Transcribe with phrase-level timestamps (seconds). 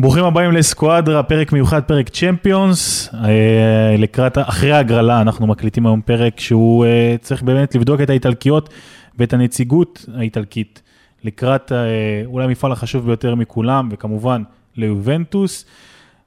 [0.00, 3.14] ברוכים הבאים לסקואדרה, פרק מיוחד, פרק צ'מפיונס.
[3.14, 8.68] אה, לקראת, אחרי ההגרלה, אנחנו מקליטים היום פרק שהוא אה, צריך באמת לבדוק את האיטלקיות
[9.18, 10.82] ואת הנציגות האיטלקית
[11.24, 11.78] לקראת אה,
[12.26, 14.42] אולי המפעל החשוב ביותר מכולם, וכמובן
[14.76, 15.64] ליובנטוס.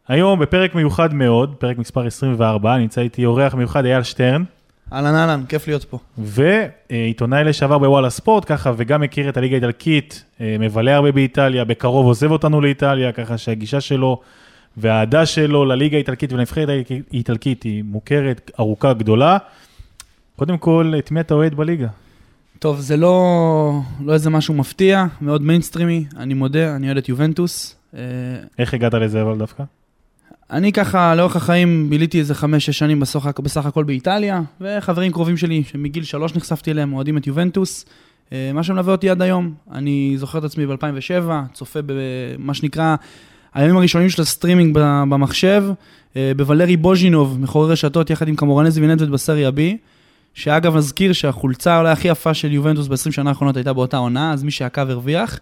[0.07, 4.43] היום בפרק מיוחד מאוד, פרק מספר 24, נמצא איתי אורח מיוחד אייל שטרן.
[4.93, 5.99] אהלן אהלן, כיף להיות פה.
[6.17, 12.05] ועיתונאי לשעבר בוואלה ספורט, ככה, וגם מכיר את הליגה האיטלקית, אה, מבלה הרבה באיטליה, בקרוב
[12.05, 14.21] עוזב אותנו לאיטליה, ככה שהגישה שלו
[14.77, 16.69] והאהדה שלו לליגה האיטלקית ולנבחרת
[17.11, 19.37] האיטלקית היא מוכרת, ארוכה, גדולה.
[20.35, 21.87] קודם כל, את מי אתה אוהד בליגה?
[22.59, 23.71] טוב, זה לא,
[24.05, 27.75] לא איזה משהו מפתיע, מאוד מיינסטרימי, אני מודה, אני אוהד את יובנטוס.
[27.95, 27.99] אה,
[28.59, 29.63] איך הגעת לזה אבל דווקא?
[30.51, 35.63] אני ככה, לאורך החיים ביליתי איזה חמש-שש שנים בסך, בסך הכל באיטליה, וחברים קרובים שלי,
[35.63, 37.85] שמגיל שלוש נחשפתי אליהם, אוהדים את יובנטוס.
[38.31, 42.95] אה, מה שמלווה אותי עד היום, אני זוכר את עצמי ב-2007, צופה במה שנקרא
[43.53, 44.77] הימים הראשונים של הסטרימינג
[45.09, 45.63] במחשב,
[46.15, 49.59] אה, בוולרי בוז'ינוב, מחורר רשתות, יחד עם קמורנזי ונדבד בסריה B,
[50.33, 54.43] שאגב, נזכיר שהחולצה אולי הכי יפה של יובנטוס ב-20 שנה האחרונות הייתה באותה עונה, אז
[54.43, 55.39] מי שעקב הרוויח.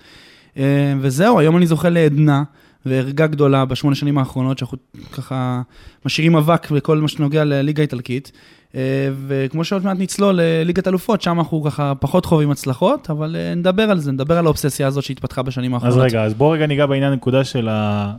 [0.57, 2.43] אה, וזהו, היום אני זוכה לעדנה.
[2.85, 4.77] וערגה גדולה בשמונה שנים האחרונות, שאנחנו
[5.11, 5.61] ככה
[6.05, 8.31] משאירים אבק בכל מה שנוגע לליגה האיטלקית.
[8.75, 13.55] אה, וכמו שעוד מעט נצלול לליגת אלופות, שם אנחנו ככה פחות חווים הצלחות, אבל אה,
[13.55, 15.97] נדבר על זה, נדבר על האובססיה הזאת שהתפתחה בשנים האחרונות.
[15.97, 18.13] אז רגע, אז בוא רגע ניגע בעניין הנקודה של, ה...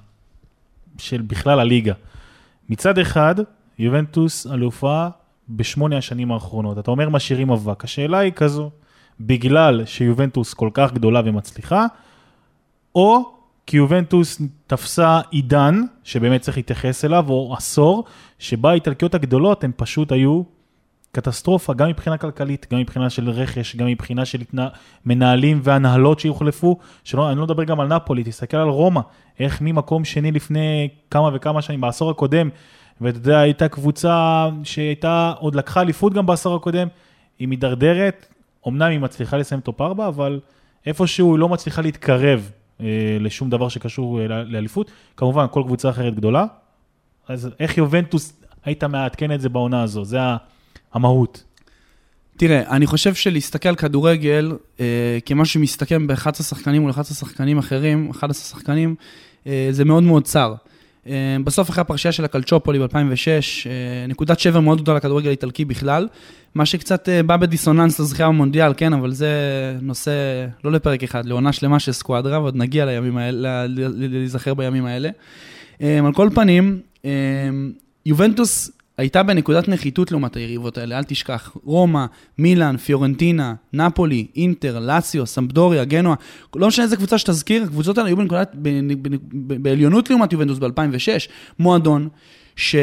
[0.98, 1.92] של בכלל הליגה.
[2.68, 3.34] מצד אחד,
[3.78, 5.06] יובנטוס אלופה
[5.48, 6.78] בשמונה השנים האחרונות.
[6.78, 7.84] אתה אומר משאירים אבק.
[7.84, 8.70] השאלה היא כזו,
[9.20, 11.86] בגלל שיובנטוס כל כך גדולה ומצליחה,
[12.94, 13.34] או
[13.66, 18.04] כי יובנטוס תפסה עידן, שבאמת צריך להתייחס אליו, או עשור,
[18.38, 20.42] שבה האיטלקיות הגדולות הן פשוט היו
[21.12, 24.68] קטסטרופה, גם מבחינה כלכלית, גם מבחינה של רכש, גם מבחינה של התנה...
[25.06, 29.00] מנהלים והנהלות שהוחלפו, שלא, אני לא מדבר גם על נפולי, תסתכל על רומא,
[29.40, 32.48] איך ממקום שני לפני כמה וכמה שנים, בעשור הקודם,
[33.00, 36.88] ואתה יודע, הייתה קבוצה שהייתה, עוד לקחה אליפות גם בעשור הקודם,
[37.38, 38.26] היא מידרדרת,
[38.68, 40.40] אמנם היא מצליחה לסיים top 4, אבל
[40.86, 42.50] איפשהו היא לא מצליחה להתקרב
[43.20, 44.90] לשום דבר שקשור אה, לאליפות.
[45.16, 46.46] כמובן, כל קבוצה אחרת גדולה.
[47.28, 48.32] אז איך יובנטוס
[48.64, 50.04] היית מעדכן את זה בעונה הזו?
[50.04, 50.18] זה
[50.92, 51.44] המהות.
[52.36, 58.10] תראה, אני חושב שלהסתכל על כדורגל אה, כמשהו שמסתכם ב-11 שחקנים מול 11 שחקנים אחרים,
[58.10, 58.94] 11 שחקנים,
[59.46, 60.54] אה, זה מאוד מאוד צר.
[61.06, 63.26] אה, בסוף אחרי הפרשייה של הקלצ'ופולי ב-2006,
[63.66, 66.08] אה, נקודת שבר מאוד גדולה לכדורגל האיטלקי בכלל,
[66.54, 69.30] מה שקצת אה, בא בדיסוננס לזכייה במונדיאל, כן, אבל זה
[69.80, 70.12] נושא
[70.64, 73.66] לא לפרק אחד, לעונה שלמה של סקואדרה, ועוד נגיע לימים האלה,
[73.98, 75.10] להיזכר בימים האלה.
[75.80, 76.80] על כל פנים,
[78.06, 78.70] יובנטוס
[79.02, 81.56] הייתה בנקודת נחיתות לעומת היריבות האלה, אל תשכח.
[81.64, 82.04] רומא,
[82.38, 86.14] מילאן, פיורנטינה, נפולי, אינטר, לאציו, סמפדוריה, גנואה,
[86.56, 88.52] לא משנה איזה קבוצה שתזכיר, הקבוצות האלה היו בנקודת,
[89.34, 91.28] בעליונות לעומת יובנטוס ב-2006.
[91.58, 92.08] מועדון,
[92.56, 92.76] ש...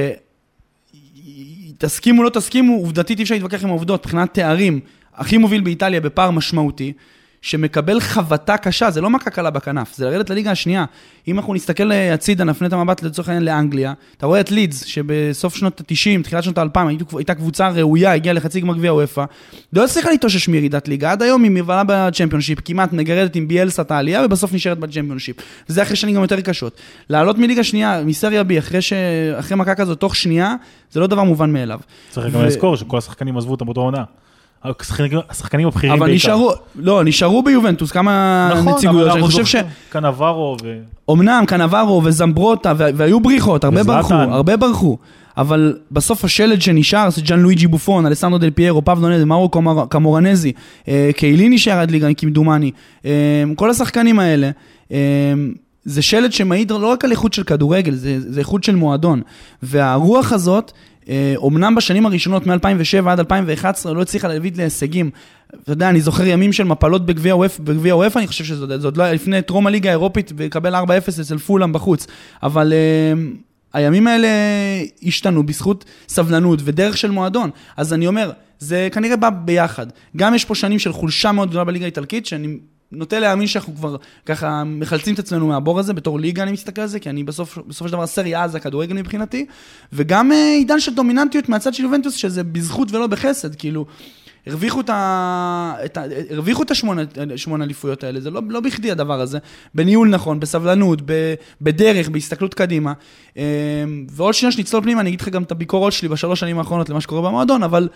[1.77, 4.79] תסכימו, לא תסכימו, עובדתית אי אפשר להתווכח עם העובדות, מבחינת תארים,
[5.15, 6.93] הכי מוביל באיטליה בפער משמעותי.
[7.41, 10.85] שמקבל חבטה קשה, זה לא מכה קלה בכנף, זה לרדת לליגה השנייה.
[11.27, 15.55] אם אנחנו נסתכל הצידה, נפנה את המבט לצורך העניין לאנגליה, אתה רואה את לידס, שבסוף
[15.55, 16.79] שנות ה-90, תחילת שנות ה-2000,
[17.17, 19.25] הייתה קבוצה ראויה, הגיעה לחצי גמר גביע וופא,
[19.73, 23.91] לא הצליחה להתאושש מירידת ליגה, עד היום היא מבלה בצ'מפיונשיפ, כמעט מגרדת עם ביאלסה את
[23.91, 25.35] העלייה, ובסוף נשארת בצ'מפיונשיפ.
[25.69, 26.79] וזה אחרי שנים גם יותר קשות.
[27.09, 28.93] לעלות מליגה שנייה, מסריה בי, אחרי, ש...
[29.39, 30.55] אחרי מכה כזאת, תוך שנייה,
[30.91, 31.79] זה לא דבר מובן מאליו.
[32.09, 34.03] צריך גם לזכור שכל השחקנים עזבו אותם באותה עונה.
[35.29, 36.05] השחקנים הבכירים בעיקר.
[36.05, 39.55] אבל נשארו, לא, נשארו ביובנטוס כמה נכון, נציגויות, אני חושב ש...
[39.89, 40.77] קנברו ו...
[41.11, 44.97] אמנם, קנברו וזמברוטה, והיו בריחות, הרבה ברחו, הרבה ברחו.
[45.37, 49.49] אבל בסוף השלד שנשאר זה ג'אן לואיג'י בופון, אלסנדרו דל פיירו, פבלו נדל, מארו
[49.89, 50.51] קמורנזי,
[50.87, 52.71] אה, קיילי נשאר עד ליגה, כמדומני.
[53.05, 54.49] אה, כל השחקנים האלה.
[54.91, 54.97] אה,
[55.85, 59.21] זה שלד שמעיד לא רק על איכות של כדורגל, זה, זה איכות של מועדון.
[59.63, 60.71] והרוח הזאת,
[61.35, 65.09] אומנם בשנים הראשונות, מ-2007 עד 2011, לא הצליחה להביא להישגים.
[65.63, 67.35] אתה יודע, אני זוכר ימים של מפלות בגביע
[67.95, 70.79] וופא, אני חושב שזה עוד לא לפני טרום הליגה האירופית, ולקבל 4-0
[71.21, 72.07] אצל פולאם בחוץ.
[72.43, 73.19] אבל uh,
[73.73, 74.27] הימים האלה
[75.03, 77.49] השתנו בזכות סבלנות ודרך של מועדון.
[77.77, 79.87] אז אני אומר, זה כנראה בא ביחד.
[80.17, 82.57] גם יש פה שנים של חולשה מאוד גדולה בליגה האיטלקית, שאני
[82.91, 83.95] נוטה להאמין שאנחנו כבר
[84.25, 87.57] ככה מחלצים את עצמנו מהבור הזה, בתור ליגה אני מסתכל על זה, כי אני בסוף,
[87.67, 89.45] בסופו של דבר סריה זה הכדורגל מבחינתי,
[89.93, 93.85] וגם אה, עידן של דומיננטיות מהצד של יובנטוס, שזה בזכות ולא בחסד, כאילו,
[94.47, 95.73] הרוויחו את, ה...
[95.85, 96.03] את, ה...
[96.29, 99.37] הרוויחו את השמונה, אליפויות האלה, זה לא, לא בכדי הדבר הזה,
[99.75, 101.33] בניהול נכון, בסבלנות, ב...
[101.61, 102.93] בדרך, בהסתכלות קדימה.
[103.37, 103.43] אה,
[104.11, 107.01] ועוד שנייה שנצלול פנימה, אני אגיד לך גם את הביקורות שלי בשלוש שנים האחרונות למה
[107.01, 107.89] שקורה במועדון, אבל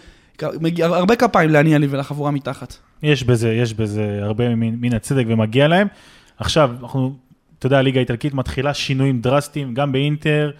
[0.79, 2.75] הרבה כפיים לעני לי ולחבורה מתחת.
[3.03, 5.87] יש בזה, יש בזה הרבה מן, מן הצדק ומגיע להם.
[6.37, 7.15] עכשיו, אנחנו
[7.63, 10.51] אתה יודע, הליגה האיטלקית מתחילה שינויים דרסטיים, גם באינטר,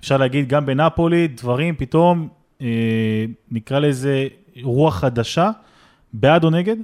[0.00, 2.28] אפשר להגיד, גם בנפולי, דברים פתאום,
[2.60, 4.28] אה, נקרא לזה
[4.62, 5.50] רוח חדשה,
[6.12, 6.76] בעד או נגד?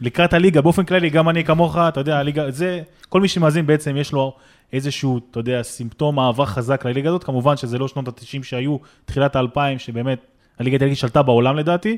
[0.00, 3.96] לקראת הליגה, באופן כללי, גם אני כמוך, אתה יודע, הליגה, זה, כל מי שמאזין בעצם
[3.96, 4.36] יש לו
[4.72, 9.36] איזשהו, אתה יודע, סימפטום אהבה חזק לליגה הזאת, כמובן שזה לא שנות ה-90 שהיו, תחילת
[9.36, 10.18] ה-2000, שבאמת
[10.58, 11.96] הליגה האיטלקית שלטה בעולם לדעתי,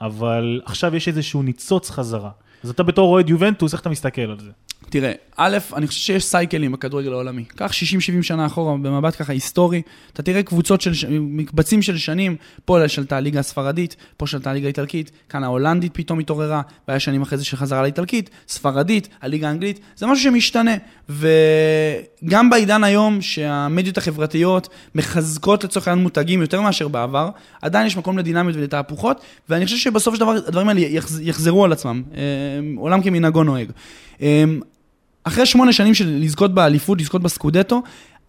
[0.00, 2.30] אבל עכשיו יש איזשהו ניצוץ חזרה.
[2.64, 4.50] אז אתה בתור אוהד יובנטוס, איך אתה מסתכל על זה?
[4.90, 7.44] תראה, א', אני חושב שיש סייקלים בכדורגל העולמי.
[7.44, 7.74] קח 60-70
[8.22, 9.82] שנה אחורה, במבט ככה היסטורי,
[10.12, 15.10] אתה תראה קבוצות של, מקבצים של שנים, פה שלטה הליגה הספרדית, פה שלטה הליגה האיטלקית,
[15.28, 20.24] כאן ההולנדית פתאום התעוררה, והיה שנים אחרי זה שחזרה לאיטלקית, ספרדית, הליגה האנגלית, זה משהו
[20.24, 20.74] שמשתנה.
[21.08, 27.30] וגם בעידן היום, שהמדיות החברתיות מחזקות לצורך העניין מותגים יותר מאשר בעבר,
[27.62, 30.80] עדיין יש מקום לדינמיות ולתהפוכות, ואני חושב שבסוף של דבר הדברים האלה
[31.20, 32.02] יחזרו על עצמם.
[32.14, 32.20] אה,
[32.76, 33.70] עולם כמנהגו נוהג.
[35.26, 37.82] אמ, אחרי שמונה שנים של לזכות באליפות, לזכות בסקודטו,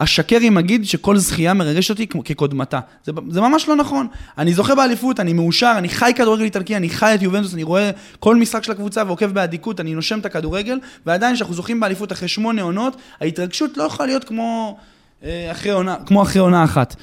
[0.03, 2.79] אשקר אם אגיד שכל זכייה מרגשת אותי כקודמתה.
[3.05, 4.07] זה, זה ממש לא נכון.
[4.37, 7.91] אני זוכה באליפות, אני מאושר, אני חי כדורגל איטלקי, אני חי את יובנטוס, אני רואה
[8.19, 12.27] כל משחק של הקבוצה ועוקב באדיקות, אני נושם את הכדורגל, ועדיין כשאנחנו זוכים באליפות אחרי
[12.27, 14.77] שמונה עונות, ההתרגשות לא יכולה להיות כמו
[15.23, 16.95] אה, אחרי עונה, כמו אחרי עונה אחת.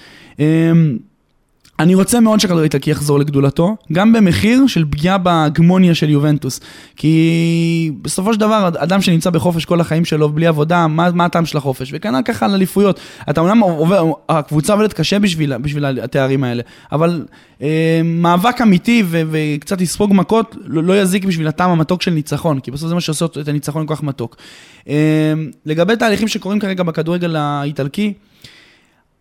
[1.81, 6.61] אני רוצה מאוד האיטלקי יחזור לגדולתו, גם במחיר של פגיעה בהגמוניה של יובנטוס.
[6.97, 11.47] כי בסופו של דבר, אדם שנמצא בחופש כל החיים שלו, בלי עבודה, מה, מה הטעם
[11.47, 11.91] של החופש?
[11.93, 13.01] וכנ"ל ככה על אליפויות.
[13.31, 17.25] אתה אומנם עובר, הקבוצה עובדת קשה בשביל, בשביל התארים האלה, אבל
[17.63, 22.61] אה, מאבק אמיתי ו, וקצת לספוג מכות לא, לא יזיק בשביל הטעם המתוק של ניצחון,
[22.61, 24.37] כי בסוף זה מה שעושה את הניצחון כל כך מתוק.
[24.89, 25.33] אה,
[25.67, 28.13] לגבי תהליכים שקורים כרגע בכדורגל האיטלקי,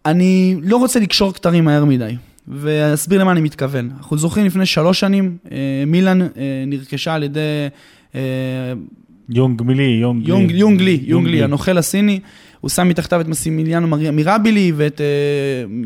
[0.05, 2.15] אני לא רוצה לקשור כתרים מהר מדי.
[2.47, 3.89] ואסביר למה אני מתכוון.
[3.97, 6.27] אנחנו זוכרים לפני שלוש שנים, אה, מילאן אה,
[6.67, 7.39] נרכשה על ידי...
[8.15, 8.21] אה,
[9.29, 10.57] יונג מילי, יונג, יונג, לי.
[10.57, 12.19] יונג לי, יונג לי, הנוכל הסיני.
[12.61, 15.01] הוא שם מתחתיו את מסימיליאנו מיראבלי ואת...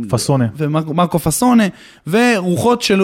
[0.10, 0.48] פסונה.
[0.58, 1.64] ומרקו פסונה,
[2.08, 3.02] ורוחות של...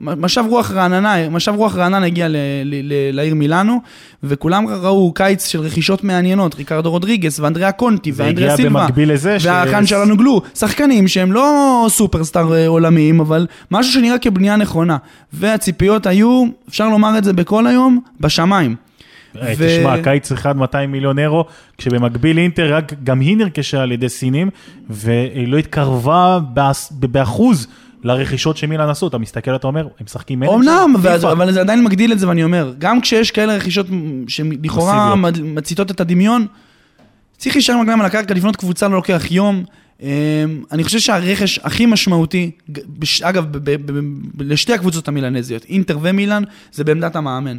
[0.00, 3.80] משב רוח רעננה, משב רוח רעננה הגיע ל, ל, ל, לעיר מילאנו,
[4.22, 8.82] וכולם ראו קיץ של רכישות מעניינות, ריקרדו רודריגס ואנדריאה קונטי ואנדרה סילבה.
[8.82, 9.46] במקביל לזה ש...
[9.46, 14.96] והאקאן צ'להאנולו, שחקנים שהם לא סופרסטאר עולמיים, אבל משהו שנראה כבנייה נכונה.
[15.32, 18.76] והציפיות היו, אפשר לומר את זה בכל היום, בשמיים.
[19.42, 21.44] אה, תשמע, קיץ אחד 200 מיליון אירו,
[21.78, 24.50] כשבמקביל אינטר רק גם היא נרכשה על ידי סינים,
[24.90, 26.38] והיא לא התקרבה
[27.00, 27.66] באחוז.
[28.04, 30.54] לרכישות שמילן עשו, אתה מסתכל, אתה אומר, הם משחקים manager?
[30.54, 30.94] אמנם,
[31.32, 33.86] אבל זה עדיין מגדיל את זה, ואני אומר, גם כשיש כאלה רכישות
[34.28, 35.14] שלכאורה
[35.44, 36.46] מציתות את הדמיון,
[37.38, 39.64] צריך להישאר מגנם על הקרקע, לבנות קבוצה לא לוקח יום.
[40.02, 40.08] אמ,
[40.72, 42.50] אני חושב שהרכש הכי משמעותי,
[43.22, 43.44] אגב,
[44.38, 46.42] לשתי הקבוצות המילנזיות, אינטר ומילן,
[46.72, 47.56] זה בעמדת המאמן.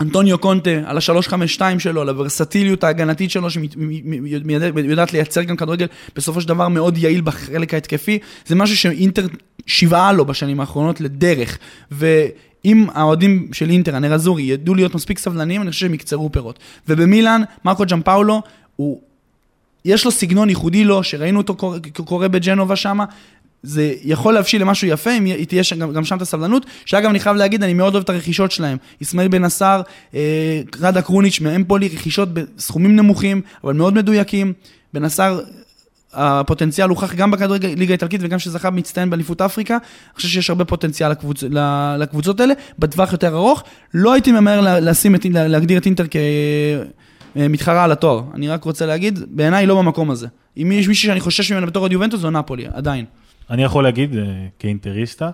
[0.00, 5.86] אנטוניו קונטה, על ה-352 שלו, על הוורסטיליות ההגנתית שלו, שיודעת לייצר גם כדורגל
[6.16, 9.26] בסופו של דבר מאוד יעיל בחלק ההתקפי, זה משהו שאינטר
[9.66, 11.58] שיבעה לו בשנים האחרונות לדרך.
[11.90, 16.58] ואם האוהדים של אינטר, הנר אזורי, ידעו להיות מספיק סבלניים, אני חושב שהם יקצרו פירות.
[16.88, 18.42] ובמילאן, מרקו ג'מפאולו,
[18.76, 19.00] הוא...
[19.84, 21.56] יש לו סגנון ייחודי לו, שראינו אותו
[22.04, 23.04] קורה בג'נובה שמה,
[23.62, 27.36] זה יכול להבשיל למשהו יפה, אם תהיה גם, גם שם את הסבלנות, שאגב, אני חייב
[27.36, 28.78] להגיד, אני מאוד אוהב את הרכישות שלהם.
[29.02, 29.80] אסמאעיל בן עשר,
[30.14, 34.52] אה, רדה קרוניץ' מאמפולי, רכישות בסכומים נמוכים, אבל מאוד מדויקים.
[34.94, 35.40] בן עשר,
[36.12, 39.74] הפוטנציאל הוכח גם בכדורגל ליגה האיטלקית וגם שזכה מצטיין באליפות אפריקה.
[39.74, 41.44] אני חושב שיש הרבה פוטנציאל לקבוצ...
[41.98, 43.62] לקבוצות האלה, בטווח יותר ארוך.
[43.94, 46.04] לא הייתי ממהר לשים את, להגדיר את אינטר
[47.34, 48.22] כמתחרה על התואר.
[48.34, 50.26] אני רק רוצה להגיד, בעיניי לא במקום הזה.
[50.56, 53.04] אם יש מישהו שאני חושש ממנו בתור עוד יובנטוס, זו נפולי, עדיין.
[53.50, 54.24] אני יכול להגיד אה,
[54.58, 55.30] כאינטריסטה,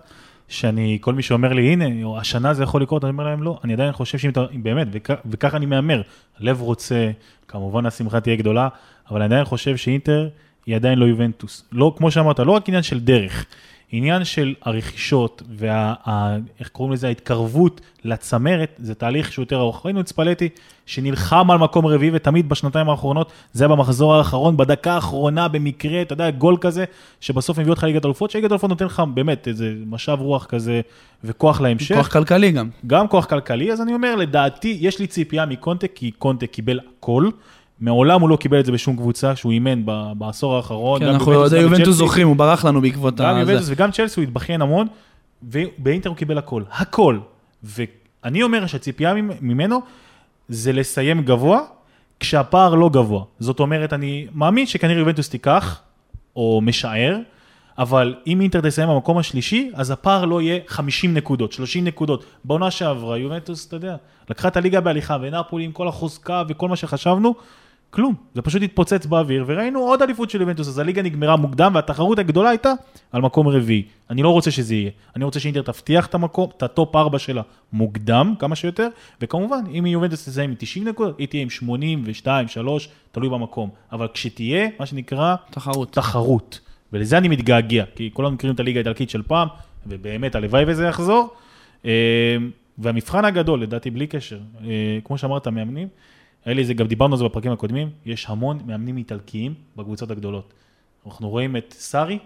[0.49, 3.73] שאני, כל מי שאומר לי, הנה, השנה זה יכול לקרות, אני אומר להם, לא, אני
[3.73, 4.87] עדיין חושב שאם אתה, באמת,
[5.27, 6.03] וככה אני מהמר,
[6.41, 7.11] הלב רוצה,
[7.49, 8.69] כמובן השמחה תהיה גדולה,
[9.11, 10.29] אבל אני עדיין חושב שאינטר
[10.67, 11.65] היא עדיין לא יובנטוס.
[11.73, 13.47] לא, כמו שאמרת, לא רק עניין של דרך,
[13.93, 15.95] עניין של הרכישות וה...
[16.61, 17.07] איך קוראים לזה?
[17.09, 19.87] ההתקרבות לצמרת, זה תהליך שהוא יותר ארוך.
[19.87, 20.49] ראינו את ספלטי
[20.87, 26.12] שנלחם על מקום רביעי ותמיד בשנתיים האחרונות, זה היה במחזור האחרון, בדקה האחרונה במקרה, אתה
[26.12, 26.85] יודע, גול כזה,
[27.21, 30.81] שבסוף מביא אותך ליגת אלופות, שליגת אלופות נותן לך באמת איזה משב רוח כזה
[31.25, 31.95] וכוח להמשך.
[31.95, 32.71] כוח כלכלי גם.
[32.87, 37.28] גם כוח כלכלי, אז אני אומר, לדעתי, יש לי ציפייה מקונטה, כי קונטה קיבל הכל.
[37.80, 39.83] מעולם הוא לא קיבל את זה בשום קבוצה שהוא אימן
[40.18, 41.00] בעשור האחרון.
[41.00, 43.25] כן, אנחנו עוד יובנטוס זוכרים, הוא ברח לנו בעקבות ה...
[43.25, 44.87] גם יובנטוס וגם צ'לסי הוא התבכיין המון,
[45.42, 47.18] ובאינטר הוא קיבל הכל, הכל.
[47.62, 49.83] ואני אומר שהציפייה ממנו
[50.49, 51.61] זה לסיים גבוה,
[52.21, 53.25] כשהפער לא גבוה.
[53.38, 55.80] זאת אומרת, אני מאמין שכנראה יובנטוס תיקח,
[56.37, 57.18] או משער,
[57.78, 62.25] אבל אם אינטר תסיים במקום השלישי, אז הפער לא יהיה 50 נקודות, 30 נקודות.
[62.45, 63.97] בעונה שעברה, יובנטוס, אתה יודע,
[64.30, 67.35] לקחה את הליגה בהליכה, ונפולי עם כל החוזקה וכל מה שחשבנו,
[67.97, 72.19] כלום, זה פשוט התפוצץ באוויר, וראינו עוד אליפות של יובנטוס, אז הליגה נגמרה מוקדם, והתחרות
[72.19, 72.73] הגדולה הייתה
[73.12, 73.83] על מקום רביעי.
[74.11, 77.19] אני לא רוצה שזה יהיה, אני רוצה שאינטר תבטיח את המקום, את ה top 4
[77.19, 78.88] שלה מוקדם, כמה שיותר,
[79.21, 83.71] וכמובן, אם יובנטוס תסיים עם 90 נקודות, היא תהיה עם 82, 3, תלוי במקום.
[83.93, 85.93] אבל כשתהיה, מה שנקרא, תחרות.
[85.93, 86.61] תחרות.
[86.93, 89.49] ולזה אני מתגעגע, כי כולנו מכירים את הליגה האיטלקית של פעם,
[89.87, 91.35] ובאמת, הלוואי וזה יחזור.
[91.85, 91.91] אה,
[92.79, 95.88] והמבחן הגדול, לדעתי, בלי קשר, אה, כמו שאמרת, מאמנים,
[96.47, 100.53] אלי, זה גם דיברנו על זה בפרקים הקודמים, יש המון מאמנים איטלקיים בקבוצות הגדולות.
[101.07, 102.19] אנחנו רואים את סארי,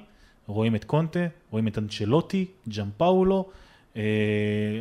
[0.46, 3.46] רואים את קונטה, רואים את אנצ'לוטי, ג'אם פאולו,
[3.96, 4.02] אה,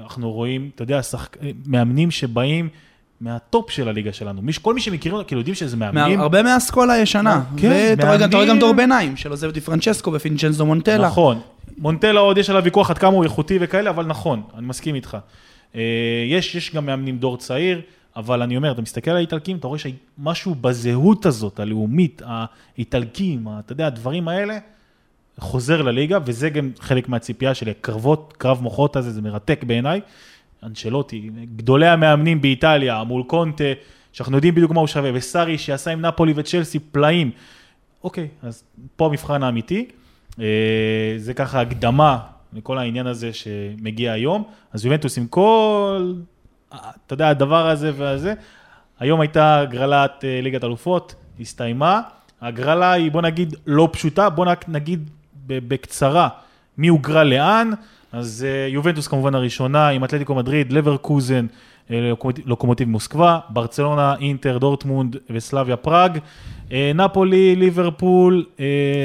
[0.03, 1.37] אנחנו רואים, אתה יודע, שחק...
[1.65, 2.69] מאמנים שבאים
[3.21, 4.41] מהטופ של הליגה שלנו.
[4.41, 6.19] מי, כל מי שמכירים, כאילו יודעים שזה מאמנים.
[6.21, 7.43] הרבה מהאסכולה הישנה.
[7.57, 10.65] כן, ואתה רואה גם- אתה רואה גם מאמנים- דור ביניים, של עוזב די פרנצ'סקו ופינצ'נזו
[10.65, 11.07] מונטלה.
[11.07, 11.39] נכון.
[11.77, 15.17] מונטלה עוד יש עליו ויכוח עד כמה הוא איכותי וכאלה, אבל נכון, אני מסכים איתך.
[15.75, 15.81] אה,
[16.29, 17.81] יש, יש גם מאמנים דור צעיר,
[18.15, 23.73] אבל אני אומר, אתה מסתכל על האיטלקים, אתה רואה שמשהו בזהות הזאת, הלאומית, האיטלקים, אתה
[23.73, 24.57] יודע, הדברים האלה,
[25.39, 30.01] חוזר לליגה, וזה גם חלק מהציפייה שלי, קרבות, קרב מוחות הזה, זה מרתק בעיניי.
[30.63, 33.63] אנשלוטי, גדולי המאמנים באיטליה, מול קונטה,
[34.11, 37.31] שאנחנו יודעים בדיוק מה הוא שווה, וסארי שעשה עם נפולי וצ'לסי פלאים.
[38.03, 38.63] אוקיי, אז
[38.95, 39.85] פה המבחן האמיתי.
[40.39, 42.17] אה, זה ככה הקדמה
[42.53, 44.43] לכל העניין הזה שמגיע היום.
[44.73, 46.13] אז יובנטוס עם כל,
[46.73, 48.33] אתה יודע, הדבר הזה והזה.
[48.99, 52.01] היום הייתה הגרלת אה, ליגת אלופות, הסתיימה.
[52.41, 55.09] ההגרלה היא, בוא נגיד, לא פשוטה, בוא נגיד
[55.47, 56.29] בקצרה
[56.77, 57.71] מי הוגרל לאן.
[58.11, 61.45] אז אה, יובנטוס כמובן הראשונה עם אתלטיקו מדריד, לברקוזן,
[61.91, 62.11] אה,
[62.45, 66.19] לוקומוטיב- מוסקבה, ברצלונה, אינטר, דורטמונד וסלאביה פראג,
[66.95, 68.45] נפולי, ליברפול,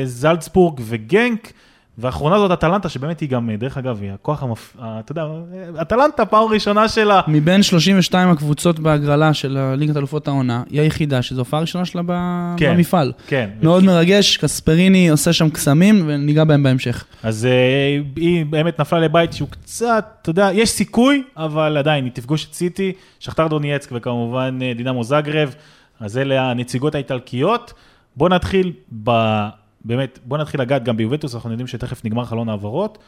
[0.04, 1.52] זלצבורג וגנק.
[1.99, 4.77] והאחרונה זאת אטלנטה, שבאמת היא גם, אה, דרך אגב, היא הכוח המפ...
[4.81, 7.21] אתה יודע, אה, אטלנטה פעם ראשונה שלה.
[7.29, 12.55] מבין 32 הקבוצות בהגרלה של ליגת אלופות העונה, היא היחידה שזו הופעה הראשונה שלה ב-
[12.57, 12.75] כן.
[12.75, 13.13] במפעל.
[13.27, 13.51] כן.
[13.63, 17.05] מאוד מרגש, קספריני עושה שם קסמים, וניגע בהם בהמשך.
[17.23, 22.13] אז אה, היא באמת נפלה לבית שהוא קצת, אתה יודע, יש סיכוי, אבל עדיין, היא
[22.13, 25.55] תפגוש את סיטי, שכתר דונייצק וכמובן דינמו זגרב,
[26.01, 27.73] אז אלה הנציגות האיטלקיות.
[28.17, 28.73] בואו נתחיל
[29.05, 29.11] ב...
[29.85, 32.99] באמת, בואו נתחיל לגעת גם ביובנטוס, אנחנו יודעים שתכף נגמר חלון העברות,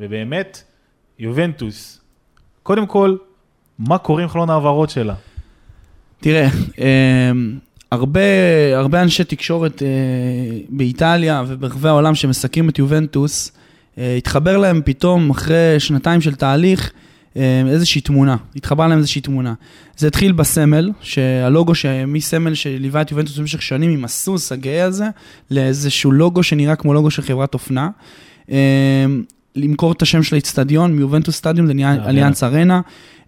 [0.00, 0.62] ובאמת,
[1.18, 2.00] יובנטוס,
[2.62, 3.16] קודם כל,
[3.78, 5.14] מה קורה עם חלון העברות שלה?
[6.20, 6.48] תראה,
[6.78, 7.30] אה,
[7.92, 8.20] הרבה,
[8.76, 9.88] הרבה אנשי תקשורת אה,
[10.68, 13.52] באיטליה וברחבי העולם שמסקרים את יובנטוס,
[13.98, 16.92] אה, התחבר להם פתאום, אחרי שנתיים של תהליך,
[17.66, 18.36] איזושהי תמונה.
[18.56, 19.54] התחבר להם איזושהי תמונה.
[19.96, 21.72] זה התחיל בסמל, שהלוגו,
[22.06, 25.08] מסמל שליווה את יובנטוס במשך שנים עם הסוס הגאה הזה,
[25.50, 27.88] לאיזשהו לוגו שנראה כמו לוגו של חברת אופנה.
[28.50, 28.56] אה,
[29.56, 31.94] למכור את השם של האיצטדיון, מיובנטוס סטדיום, זה נהיה.
[32.08, 32.80] אליאנס ארנה.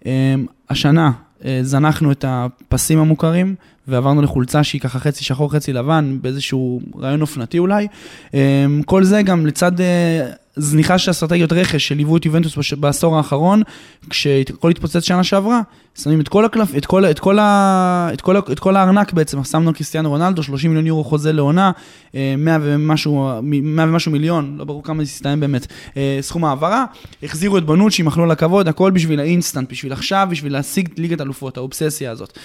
[0.05, 0.35] אה,
[0.69, 1.11] השנה
[1.45, 3.55] אה, זנחנו את הפסים המוכרים,
[3.87, 7.87] ועברנו לחולצה שהיא ככה חצי שחור, חצי לבן, באיזשהו רעיון אופנתי אולי.
[8.33, 10.27] אה, כל זה גם לצד אה,
[10.57, 13.61] זניחה של אסטרטגיות רכש שליוו את יובנטוס בעשור האחרון,
[14.09, 15.61] כשהכל התפוצץ שנה שעברה,
[15.95, 19.43] שמים את כל הקלף, את כל, את כל, ה, את כל, את כל הארנק בעצם,
[19.43, 21.71] שמנו קריסטיאנו רונלדו, 30 מיליון יורו חוזה לעונה,
[22.15, 25.67] אה, 100 ומשהו, 100 ומשהו מיליון, לא ברור כמה זה יסתיים באמת,
[25.97, 26.85] אה, סכום העברה,
[27.23, 32.11] החזירו את בנוצ'י, מחלו לכבוד, הכל בשביל האינסטנט, בשביל עכשיו, בשביל להשיג ליגת אלופות, האובססיה
[32.11, 32.39] הזאת.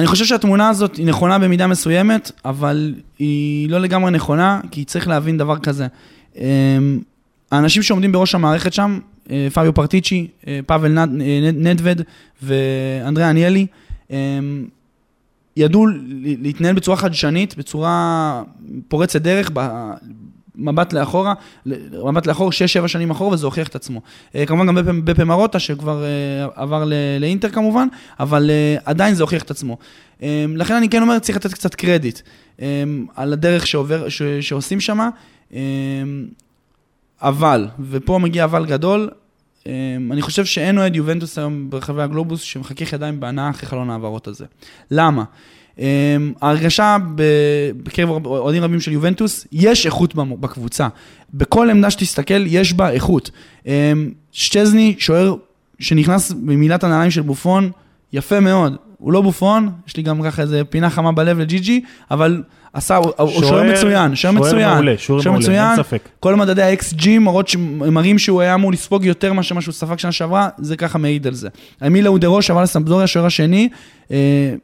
[0.00, 5.08] אני חושב שהתמונה הזאת היא נכונה במידה מסוימת, אבל היא לא לגמרי נכונה, כי צריך
[5.08, 5.86] להבין דבר כזה.
[6.36, 6.42] אמ,
[7.52, 8.98] האנשים שעומדים בראש המערכת שם,
[9.30, 12.02] אה, פביו פרטיצ'י, אה, פאבל אה, נד- נדווד
[12.42, 13.66] ואנדרי אניאלי,
[14.10, 14.16] אמ,
[15.56, 15.86] ידעו
[16.42, 18.42] להתנהל בצורה חדשנית, בצורה
[18.88, 19.50] פורצת דרך,
[20.60, 21.34] מבט לאחורה,
[22.04, 22.50] מבט לאחור,
[22.84, 24.00] 6-7 שנים אחורה, וזה הוכיח את עצמו.
[24.34, 26.08] אה, כמובן גם בפה- מרוטה, שכבר אה,
[26.54, 26.84] עבר
[27.20, 27.88] לאינטר כמובן,
[28.20, 29.78] אבל אה, עדיין זה הוכיח את עצמו.
[30.56, 32.20] לכן אני כן אומר, צריך לתת קצת קרדיט
[33.16, 35.08] על הדרך שעובר, ש, שעושים שם,
[37.22, 39.10] אבל, ופה מגיע אבל גדול,
[40.10, 44.44] אני חושב שאין אוהד יובנטוס היום ברחבי הגלובוס שמחכך ידיים בהנאה אחרי חלון ההעברות הזה.
[44.90, 45.24] למה?
[45.76, 45.80] Um,
[46.42, 46.96] ההרגשה
[47.76, 50.88] בקרב אוהדים רבים של יובנטוס, יש איכות בקבוצה.
[51.34, 53.30] בכל עמדה שתסתכל, יש בה איכות.
[53.64, 53.68] Um,
[54.32, 55.34] שצ'זני, שוער
[55.78, 57.70] שנכנס במילת הנעליים של בופון,
[58.12, 58.76] יפה מאוד.
[58.98, 63.12] הוא לא בופון, יש לי גם ככה איזה פינה חמה בלב לג'י-ג'י, אבל עשה, הוא
[63.18, 64.74] הוא שוער מצוין, שוער מצוין.
[64.74, 66.08] מעולה, שוער מעולה, אין ספק.
[66.20, 67.08] כל מדדי ה-XG
[67.68, 71.26] מראים שהוא היה אמור לספוג יותר מאשר מה שהוא ספג שנה שעברה, זה ככה מעיד
[71.26, 71.48] על זה.
[71.86, 73.68] אמילה אודרוש עבר לסמפדוריה, השוער השני,
[74.10, 74.54] אה,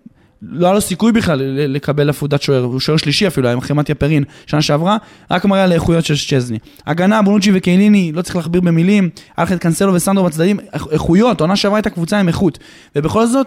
[0.43, 1.39] לא היה לו סיכוי בכלל
[1.69, 4.97] לקבל עפודת שוער, הוא שוער שלישי אפילו, היה עם אחרי מתיה פרין שנה שעברה,
[5.31, 6.59] רק מראה על האיכויות של צ'זני.
[6.87, 11.41] הגנה, בונוצ'י וקייליני, לא צריך להכביר במילים, היה לך את קנסלו וסנדרו בצדדים, איכ- איכויות,
[11.41, 12.59] עונה שעברה הייתה קבוצה עם איכות.
[12.97, 13.47] ובכל זאת,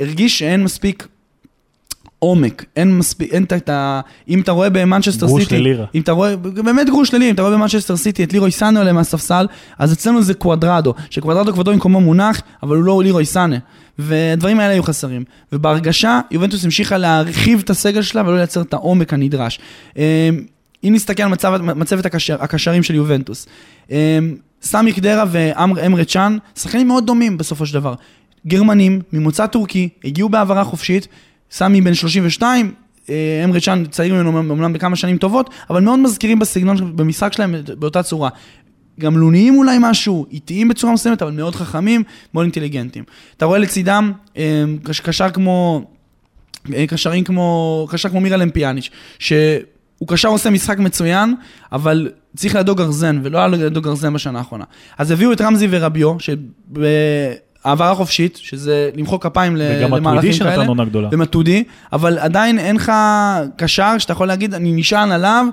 [0.00, 1.08] הרגיש שאין מספיק
[2.18, 4.00] עומק, אין מספיק, אין את ה...
[4.28, 5.38] אם אתה רואה במנצ'סטר סיטי...
[5.38, 5.84] גרוש ללירה.
[5.94, 9.46] אם אתה רואה, באמת גרוש ללירה, אם אתה רואה במנצ'סטר סיטי את לירוי סאנה מהספסל,
[9.78, 13.56] אז אצלנו זה קוואדרדו, שקוואדרדו כבודו במקומו מונח, אבל הוא לא לירוי סאנה.
[13.98, 15.24] והדברים האלה היו חסרים.
[15.52, 19.58] ובהרגשה, יובנטוס המשיכה להרחיב את הסגל שלה ולא לייצר את העומק הנדרש.
[19.96, 20.02] אמ,
[20.84, 23.46] אם נסתכל על מצב, מצבת הקשר, הקשרים של יובנטוס,
[23.90, 23.96] אמ,
[24.62, 27.94] סמי קדרה ואמרה צ'אן, שחקנים מאוד דומים בסופו של דבר.
[28.46, 31.08] גרמנים, ממוצא טורקי, הגיעו בהעברה חופשית,
[31.50, 32.72] סמי בן 32,
[33.44, 38.02] אמרה צ'אן צעיר ממנו אמנם בכמה שנים טובות, אבל מאוד מזכירים בסגנון, במשחק שלהם באותה
[38.02, 38.28] צורה.
[39.00, 42.02] גמלוניים אולי משהו, איטיים בצורה מסוימת, אבל מאוד חכמים,
[42.34, 43.04] מאוד אינטליגנטים.
[43.36, 44.42] אתה רואה לצידם אמ,
[45.02, 45.84] קשר כמו,
[46.74, 51.34] אה, קשרים כמו, קשר כמו מירה למפיאניץ', שהוא קשר עושה משחק מצוין,
[51.72, 54.64] אבל צריך לידו גרזן, ולא היה לידו גרזן בשנה האחרונה.
[54.98, 59.96] אז הביאו את רמזי ורביו, שבהעברה חופשית, שזה למחוא כפיים למהלכים כאלה.
[59.96, 61.08] וגם מטוידי שנתן עונה גדולה.
[61.12, 62.92] ומטודי, אבל עדיין אין לך
[63.56, 65.46] קשר שאתה יכול להגיד, אני נשען עליו,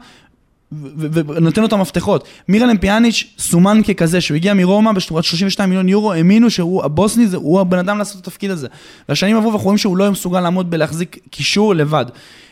[0.97, 2.27] ונותן לו את המפתחות.
[2.47, 7.59] מירלם פיאניץ' סומן ככזה, שהוא הגיע מרומא בשתורת 32 מיליון יורו, האמינו שהוא הבוסני, הוא
[7.59, 8.67] הבן אדם לעשות את התפקיד הזה.
[9.09, 12.05] והשנים עברו ואנחנו רואים שהוא לא מסוגל לעמוד בלהחזיק קישור לבד.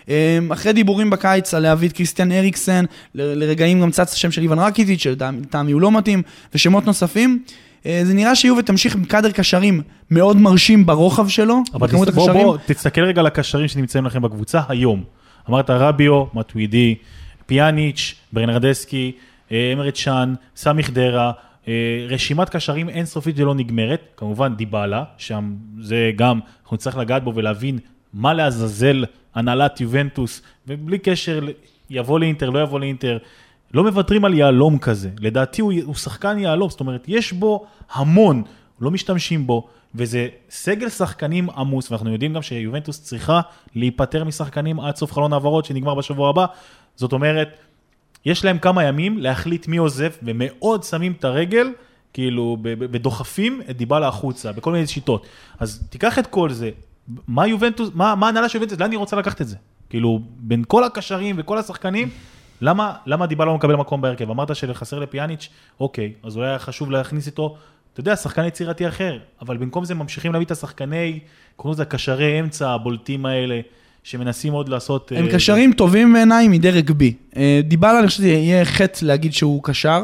[0.08, 2.86] אמ, אחרי דיבורים בקיץ על להביא את קריסטיאן אריקסן,
[3.16, 6.22] לרגעים גם צץ השם של איוון רקיטיץ', שלטעמי הוא לא מתאים,
[6.56, 7.44] ושמות נוספים.
[7.86, 11.94] אה, זה נראה שיובל תמשיך עם קאדר קשרים מאוד מרשים ברוחב שלו, אבל תס...
[11.94, 15.04] בוא, בוא, תסתכל רגע על הקשרים שנמצאים לכם בקבוצה היום.
[15.50, 16.96] אמרת רביו, מטווידי,
[17.50, 19.12] פיאניץ', ברנרדסקי,
[19.51, 21.32] אה, אמרת שאן, סמי חדרה,
[21.68, 21.74] אה,
[22.10, 27.79] רשימת קשרים אינסופית ולא נגמרת, כמובן דיבלה, שם זה גם, אנחנו נצטרך לגעת בו ולהבין
[28.13, 31.39] מה לעזאזל הנהלת יובנטוס, ובלי קשר,
[31.89, 33.18] יבוא לאינטר, לא יבוא לאינטר,
[33.74, 38.44] לא מוותרים על יהלום כזה, לדעתי הוא, הוא שחקן יהלום, זאת אומרת, יש בו המון,
[38.82, 43.41] לא משתמשים בו, וזה סגל שחקנים עמוס, ואנחנו יודעים גם שיובנטוס צריכה
[43.75, 46.46] להיפטר משחקנים עד סוף חלון העברות שנגמר בשבוע הבא,
[47.00, 47.60] זאת אומרת,
[48.26, 51.67] יש להם כמה ימים להחליט מי עוזב, ומאוד שמים את הרגל,
[52.13, 55.26] כאילו, ודוחפים את דיבלה החוצה, בכל מיני שיטות.
[55.60, 56.69] אז תיקח את כל זה,
[57.28, 59.56] מה יובנטוס, מה, מה הנהלה של יובנטוס, לאן היא רוצה לקחת את זה?
[59.89, 62.10] כאילו, בין כל הקשרים וכל השחקנים,
[62.62, 64.30] למה, למה דיבלה לא מקבל מקום בהרכב?
[64.30, 67.58] אמרת שחסר לפיאניץ', אוקיי, אז אולי היה חשוב להכניס איתו,
[67.93, 71.19] אתה יודע, שחקן יצירתי אחר, אבל במקום זה ממשיכים להביא את השחקני,
[71.56, 73.60] קוראים לזה הקשרי אמצע הבולטים האלה.
[74.10, 75.12] שמנסים עוד לעשות...
[75.15, 77.13] הם uh, קשרים טובים בעיניי מדרג בי.
[77.32, 80.04] Uh, דיבלה, אני חושב שזה יהיה חטא להגיד שהוא קשר,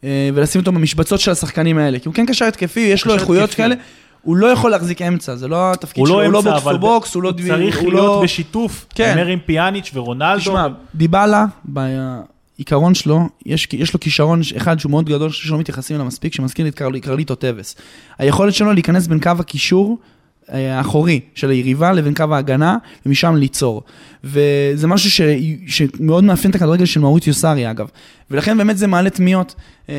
[0.00, 3.54] אה, ולשים אותו במשבצות של השחקנים האלה, כי הוא כן קשר התקפי, יש לו איכויות
[3.54, 3.74] כאלה.
[4.22, 7.22] הוא לא יכול להחזיק אמצע, זה לא התפקיד שלו, הוא לא box to box, הוא
[7.22, 7.28] לא...
[7.28, 8.20] הוא צריך להיות לא...
[8.24, 9.12] בשיתוף, כן.
[9.12, 10.40] אומר עם פיאניץ' ורונלדו.
[10.40, 16.06] תשמע, דיבלה, בעיקרון שלו, יש, יש לו כישרון אחד שהוא מאוד גדול, שלא מתייחסים אליו
[16.06, 17.76] מספיק, שמזכיר לי את קרליטו טווס.
[18.18, 20.13] היכולת שלו להיכנס בין קו הקישור אה,
[20.48, 22.76] האחורי של היריבה לבין קו ההגנה,
[23.06, 23.82] ומשם ליצור.
[24.24, 25.20] וזה משהו ש...
[25.66, 27.88] שמאוד מאפיין את הכדורגל של מאוריטיו סארי אגב.
[28.30, 29.54] ולכן באמת זה מעלה תמיהות.
[29.88, 29.94] אה,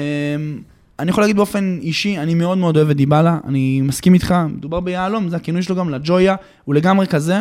[0.99, 4.79] אני יכול להגיד באופן אישי, אני מאוד מאוד אוהב את דיבלה, אני מסכים איתך, מדובר
[4.79, 7.39] ביהלום, זה הכינוי שלו גם לג'ויה, הוא לגמרי כזה.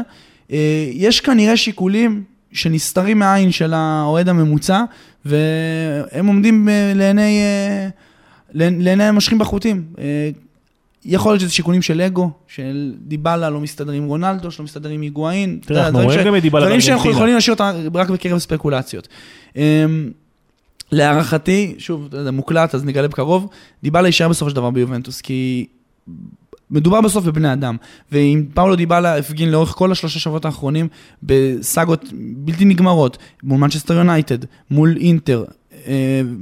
[0.53, 4.83] אה, יש כנראה שיקולים שנסתרים מהעין של האוהד הממוצע,
[5.25, 7.41] והם עומדים לעיני,
[8.55, 9.85] לעיני המשכים בחוטים.
[11.05, 15.01] יכול להיות שזה שיקולים של אגו, של דיבלה לא מסתדר עם רונלדו, שלא מסתדר עם
[15.01, 15.59] היגואין.
[15.67, 19.09] תראה, אנחנו רואים גם את דיבלה דברים שאנחנו יכולים להשאיר אותם רק בקרב ספקולציות.
[19.57, 20.11] אמ,
[20.93, 23.49] להערכתי, שוב, זה מוקלט, אז נגלה בקרוב,
[23.83, 25.67] דיבלה יישאר בסופו של דבר ביובנטוס, כי
[26.71, 27.77] מדובר בסוף בבני אדם.
[28.13, 30.89] ואם פאולו דיבלה הפגין לאורך כל השלושה שבועות האחרונים
[31.23, 32.05] בסאגות
[32.37, 34.39] בלתי נגמרות, מול מנצ'סטר יונייטד,
[34.71, 35.45] מול אינטר,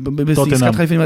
[0.05, 1.01] בעסקת חליפין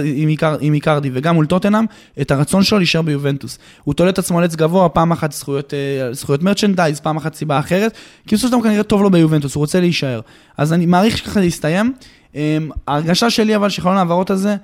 [0.61, 1.85] עם איקרדי וגם מול טוטנאם,
[2.21, 3.59] את הרצון שלו להישאר ביובנטוס.
[3.85, 7.35] הוא תולה את עצמו על עץ גבוה, פעם אחת זכויות, אה, זכויות מרצ'נדייז, פעם אחת
[7.35, 7.93] סיבה אחרת,
[8.27, 10.21] כי בסופו של דבר כנראה טוב לו ביובנטוס, הוא רוצה להישאר.
[10.57, 11.93] אז אני מעריך שככה זה יסתיים.
[12.37, 14.57] אה, ההרגשה שלי אבל שחלון ההעברות הזה,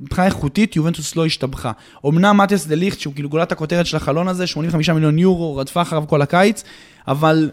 [0.00, 1.72] מבחינה איכותית, יובנטוס לא השתבחה.
[2.06, 5.82] אמנם מתיאס דה ליכט, שהוא כאילו גולת הכותרת של החלון הזה, 85 מיליון יורו, רדפה
[5.82, 6.64] אחריו כל הקיץ,
[7.08, 7.50] אבל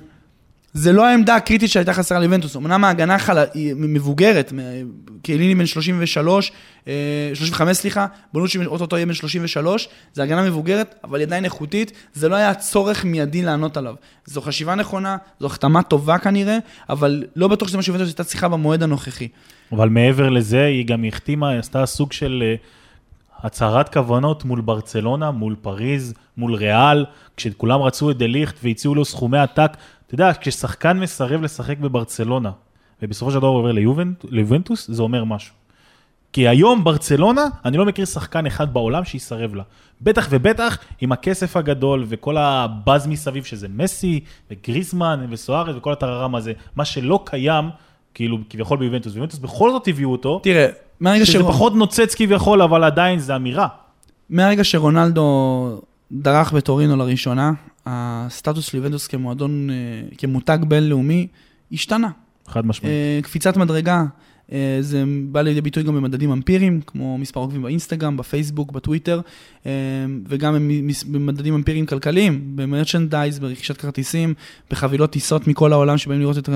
[0.73, 4.53] זה לא העמדה הקריטית שהייתה חסרה ליבנטוס, אמנם ההגנה חלה, היא מבוגרת,
[5.21, 6.51] קיליני בן 33,
[7.33, 12.29] 35 אה, סליחה, בונוצ'י אוטוטו יהיה בן 33, זה הגנה מבוגרת, אבל עדיין איכותית, זה
[12.29, 13.95] לא היה צורך מיידי לענות עליו.
[14.25, 16.57] זו חשיבה נכונה, זו החתמה טובה כנראה,
[16.89, 19.27] אבל לא בטוח שזה מה שיובנטוס הייתה צריכה במועד הנוכחי.
[19.71, 22.43] אבל מעבר לזה, היא גם החתימה, היא עשתה סוג של...
[22.45, 22.55] אה,
[23.43, 27.05] הצהרת כוונות מול ברצלונה, מול פריז, מול ריאל,
[27.37, 29.71] כשכולם רצו את דליכט והציעו לו סכומי עתק,
[30.07, 32.51] אתה יודע, כששחקן מסרב לשחק בברצלונה,
[33.01, 33.71] ובסופו של דבר הוא עובר
[34.29, 35.53] ליובנטוס, זה אומר משהו.
[36.33, 39.63] כי היום ברצלונה, אני לא מכיר שחקן אחד בעולם שיסרב לה.
[40.01, 44.19] בטח ובטח עם הכסף הגדול וכל הבאז מסביב, שזה מסי
[44.51, 47.69] וגריזמן וסוארז וכל הטררם הזה, מה שלא קיים,
[48.13, 49.13] כאילו, כביכול ביובנטוס.
[49.13, 50.39] ביובנטוס בכל זאת הביאו אותו.
[50.43, 50.67] תראה,
[50.99, 53.67] מהרגע שזה פחות נוצץ כביכול, אבל עדיין זה אמירה.
[54.29, 57.51] מהרגע שרונלדו דרך בטורינו לראשונה,
[57.87, 59.75] הסטטוס של יובנטוס כמועדון, אה,
[60.17, 61.27] כמותג בינלאומי,
[61.71, 62.09] השתנה.
[62.47, 62.93] חד משמעית.
[62.93, 64.05] אה, קפיצת מדרגה,
[64.51, 69.21] אה, זה בא לידי ביטוי גם במדדים אמפיריים, כמו מספר עוקבים באינסטגרם, בפייסבוק, בטוויטר,
[70.27, 70.69] וגם
[71.11, 74.33] במדדים אמפיריים כלכליים, במרצ'נדייז, ברכישת כרטיסים,
[74.71, 76.49] בחבילות טיסות מכל העולם שבאים לראות את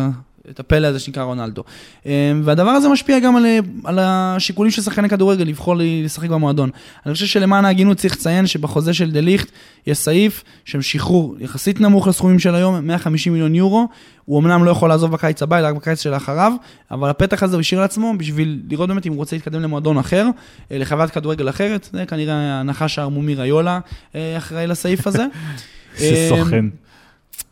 [0.50, 1.64] את הפלא הזה שנקרא רונלדו.
[2.06, 2.12] אמ,
[2.44, 3.46] והדבר הזה משפיע גם על,
[3.84, 6.70] על השיקולים של שחקני כדורגל לבחור לשחק במועדון.
[7.06, 9.52] אני חושב שלמען ההגינות צריך לציין שבחוזה של דה ליכט
[9.88, 13.88] יש סעיף של שחרור יחסית נמוך לסכומים של היום, 150 מיליון יורו.
[14.26, 16.54] הוא אמנם לא יכול לעזוב בקיץ הבא, אלא רק בקיץ שלאחריו,
[16.92, 20.28] אבל הפתח הזה הוא השאיר לעצמו בשביל לראות באמת אם הוא רוצה להתקדם למועדון אחר,
[20.72, 21.90] אה, לחוויית כדורגל אחרת.
[21.94, 23.80] זה כנראה הנחש הערמומי ריולה
[24.16, 25.26] אה, אחראי לסעיף הזה.
[26.00, 26.66] איזה סוכן.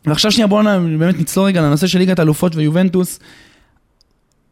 [0.06, 0.64] ועכשיו שנייה בואו
[0.98, 3.18] באמת נצלול רגע לנושא של ליגת אלופות ויובנטוס.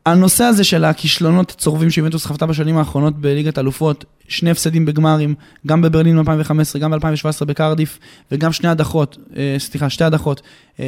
[0.06, 5.34] הנושא הזה של הכישלונות הצורבים שיובנטוס חוותה בשנים האחרונות בליגת אלופות, שני הפסדים בגמרים,
[5.66, 7.98] גם בברלין ב-2015, גם ב-2017 בקרדיף,
[8.32, 10.42] וגם שני הדחות, אה, סליחה, שתי הדחות
[10.80, 10.86] אה,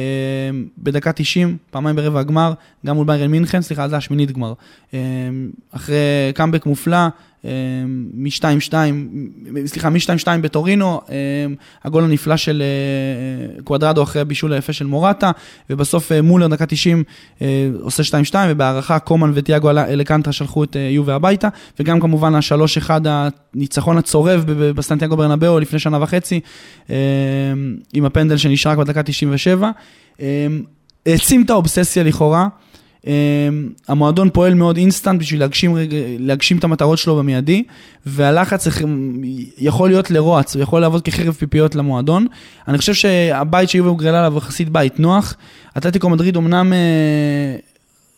[0.77, 2.53] בדקה 90, פעמיים ברבע הגמר,
[2.85, 4.53] גם מול ביירן מינכן, סליחה, זה השמינית גמר.
[4.93, 4.99] אה,
[5.71, 5.95] אחרי
[6.33, 6.97] קאמבק מופלא,
[8.13, 8.73] מ-2-2,
[9.65, 11.01] סליחה, מ-2-2 בטורינו,
[11.83, 12.63] הגול הנפלא של
[13.63, 15.31] קוואדרדו אחרי הבישול היפה של מורטה,
[15.69, 17.03] ובסוף מולר דקה 90
[17.81, 21.47] עושה 2-2, ובהערכה קומן וטיאגו אלקנטרה שלחו את יובה הביתה,
[21.79, 22.89] וגם כמובן ה-3-1
[23.55, 24.43] הניצחון הצורב
[24.75, 26.39] בסטנטיאגו ברנבאו לפני שנה וחצי,
[27.93, 29.71] עם הפנדל שנשרק בדקה 97.
[31.05, 32.47] העצים את האובססיה לכאורה.
[33.01, 33.03] אמ,
[33.87, 35.77] המועדון פועל מאוד אינסטנט בשביל להגשים,
[36.19, 37.63] להגשים את המטרות שלו במיידי,
[38.05, 38.67] והלחץ
[39.57, 42.27] יכול להיות לרועץ, הוא יכול לעבוד כחרב פיפיות למועדון.
[42.67, 45.35] אני חושב שהבית שיובה הוגרלה עליו יחסית בית נוח.
[45.77, 47.70] אתלטיקו מדריד אמנם אה,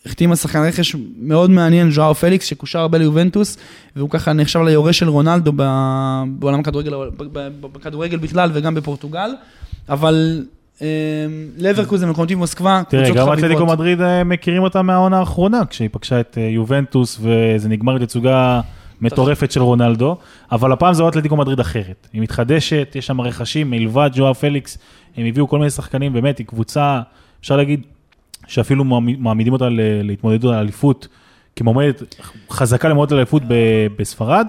[0.05, 3.57] החתימה שחקן רכש מאוד מעניין, ז'ואאו פליקס, שקושר הרבה ליובנטוס,
[3.95, 5.51] והוא ככה נחשב ליורש של רונלדו
[6.39, 6.93] בעולם הכדורגל,
[7.61, 9.29] בכדורגל בכלל וגם בפורטוגל,
[9.89, 10.43] אבל
[10.81, 10.87] אמ,
[11.57, 16.37] לברקוזן ולוקומטיב מוסקבה, תראה, גם אתלטיקו מדריד אה, מכירים אותה מהעונה האחרונה, כשהיא פגשה את
[16.37, 18.61] אה, יובנטוס וזה נגמר בתצוגה
[19.01, 20.17] מטורפת של רונלדו,
[20.51, 22.07] אבל הפעם זו אתלטיקו מדריד אחרת.
[22.13, 24.77] היא מתחדשת, יש שם רכשים, מלבד ז'ואאו פליקס,
[25.17, 27.01] הם הביאו כל מיני שחקנים, באמת, היא קבוצה,
[27.41, 27.81] אפשר להגיד,
[28.47, 28.83] שאפילו
[29.19, 29.67] מעמידים אותה
[30.03, 31.07] להתמודדות על אליפות,
[31.55, 32.15] כמועמדת
[32.49, 33.43] חזקה למועמדת על אליפות
[33.97, 34.47] בספרד,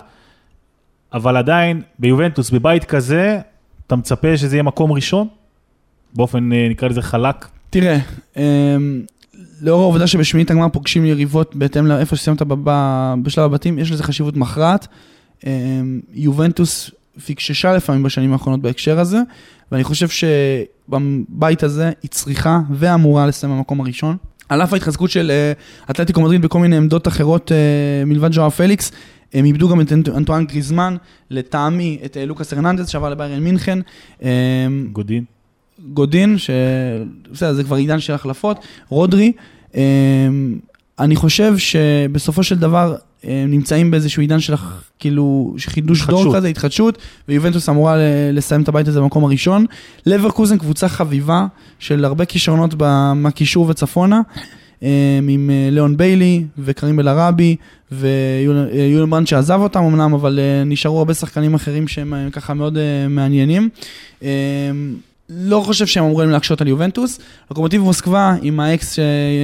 [1.12, 3.40] אבל עדיין, ביובנטוס, בבית כזה,
[3.86, 5.28] אתה מצפה שזה יהיה מקום ראשון?
[6.14, 7.48] באופן, אה, נקרא לזה חלק?
[7.70, 7.98] תראה,
[8.36, 8.42] אמ,
[9.60, 12.42] לאור העובדה שבשמינית הגמר פוגשים יריבות בהתאם לאיפה שסיימת
[13.22, 14.88] בשלב הבתים, יש לזה חשיבות מכרעת.
[15.46, 16.90] אמ, יובנטוס
[17.26, 19.18] פיקששה לפעמים בשנים האחרונות בהקשר הזה,
[19.72, 24.16] ואני חושב שבבית הזה היא צריכה ואמורה לסיים במקום הראשון.
[24.48, 25.52] על אף ההתחזקות של אה,
[25.90, 28.92] אתלטיקו מדריד בכל מיני עמדות אחרות אה, מלבד ז'ואאו פליקס,
[29.34, 30.96] הם איבדו גם את אנטואן גריזמן,
[31.30, 33.78] לטעמי את לוקאס הרננדס שעבר לביירן מינכן.
[34.92, 35.24] גודין.
[35.92, 39.32] גודין, שבסדר, זה כבר עידן של החלפות, רודרי.
[40.98, 44.54] אני חושב שבסופו של דבר הם נמצאים באיזשהו עידן של
[44.98, 46.24] כאילו חידוש התחדשות.
[46.24, 47.96] דור כזה, התחדשות, ויובנטוס אמורה
[48.32, 49.66] לסיים את הבית הזה במקום הראשון.
[50.06, 51.46] לברקוזן קבוצה חביבה
[51.78, 52.74] של הרבה כישרונות
[53.14, 54.20] מהקישור וצפונה.
[54.82, 54.88] אמ,
[55.28, 57.00] עם אה, ליאון ביילי וקרים
[57.92, 62.78] ויוליאן ברנדט שעזב אותם אמנם, אבל אה, נשארו הרבה שחקנים אחרים שהם אה, ככה מאוד
[63.08, 63.68] מעניינים.
[65.28, 67.18] לא חושב שהם אמורים להקשות על יובנטוס.
[67.50, 68.98] לוקומטיב מוסקבה עם האקס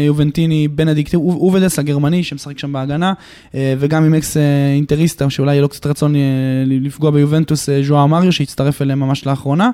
[0.06, 3.12] יובנטיני בנדיקט הובדס הגרמני שמשחק שם בהגנה,
[3.54, 4.42] אה, וגם עם אקס אה,
[4.74, 6.20] אינטריסטה שאולי יהיה לו קצת רצון אה,
[6.66, 9.70] לפגוע ביובנטוס, ז'ואאו מריו שהצטרף אליהם ממש לאחרונה,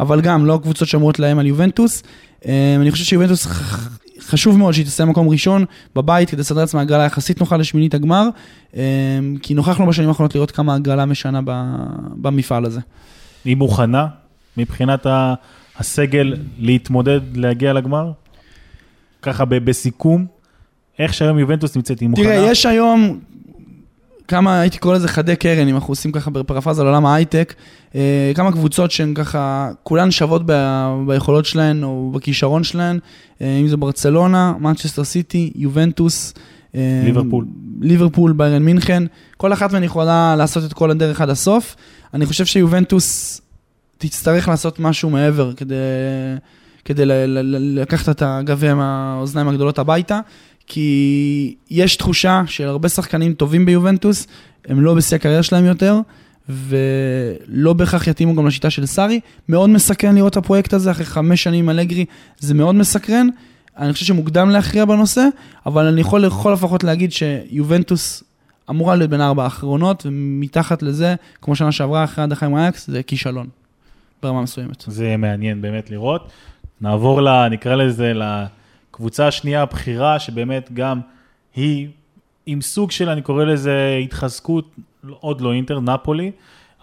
[0.00, 2.02] אבל גם לא קבוצות שאמורות לאיים על יובנטוס.
[2.80, 3.46] אני חושב שיובנטוס
[4.20, 5.64] חשוב מאוד שהיא תעשה מקום ראשון
[5.94, 8.28] בבית כדי לסדר לעצמה הגרלה יחסית נוחה לשמינית הגמר,
[9.42, 11.40] כי נוכחנו בשנים האחרונות לראות כמה הגרלה משנה
[12.16, 12.80] במפעל הזה.
[13.44, 14.06] היא מוכנה
[14.56, 15.06] מבחינת
[15.78, 18.12] הסגל להתמודד, להגיע לגמר?
[19.22, 20.26] ככה בסיכום,
[20.98, 22.24] איך שהיום יובנטוס נמצאת, היא מוכנה?
[22.24, 23.20] תראה, יש היום
[24.28, 27.54] כמה, הייתי קורא לזה חדי קרן, אם אנחנו עושים ככה בפרפרזה על עולם ההייטק,
[27.94, 30.52] אה, כמה קבוצות שהן ככה, כולן שוות ב,
[31.06, 32.98] ביכולות שלהן או בכישרון שלהן,
[33.40, 36.34] אה, אם זה ברצלונה, מנצ'סטר סיטי, יובנטוס.
[36.74, 37.46] אה, ליברפול.
[37.80, 39.02] ליברפול, ביירן מינכן,
[39.36, 41.76] כל אחת מהן יכולה לעשות את כל הדרך עד הסוף.
[42.14, 43.40] אני חושב שיובנטוס
[43.98, 45.74] תצטרך לעשות משהו מעבר כדי,
[46.84, 50.20] כדי ל, ל, ל, לקחת את הגביע מהאוזניים הגדולות הביתה,
[50.66, 54.26] כי יש תחושה של הרבה שחקנים טובים ביובנטוס,
[54.68, 56.00] הם לא בשיא הקריירה שלהם יותר,
[56.48, 59.20] ולא בהכרח יתאימו גם לשיטה של סארי.
[59.48, 62.04] מאוד מסקרן לראות את הפרויקט הזה, אחרי חמש שנים עם אלגרי,
[62.38, 63.28] זה מאוד מסקרן.
[63.78, 65.28] אני חושב שמוקדם להכריע בנושא,
[65.66, 68.24] אבל אני יכול לכל לפחות להגיד שיובנטוס
[68.70, 73.02] אמורה להיות בין הארבע האחרונות, ומתחת לזה, כמו שנה שעברה, אחרי הדחה עם אייקס, זה
[73.02, 73.46] כישלון,
[74.22, 74.84] ברמה מסוימת.
[74.86, 76.30] זה מעניין באמת לראות.
[76.80, 81.00] נעבור, ל, נקרא לזה, לקבוצה השנייה הבכירה, שבאמת גם
[81.54, 81.88] היא
[82.46, 84.74] עם סוג של, אני קורא לזה, התחזקות,
[85.20, 86.30] עוד לא אינטר, נפולי,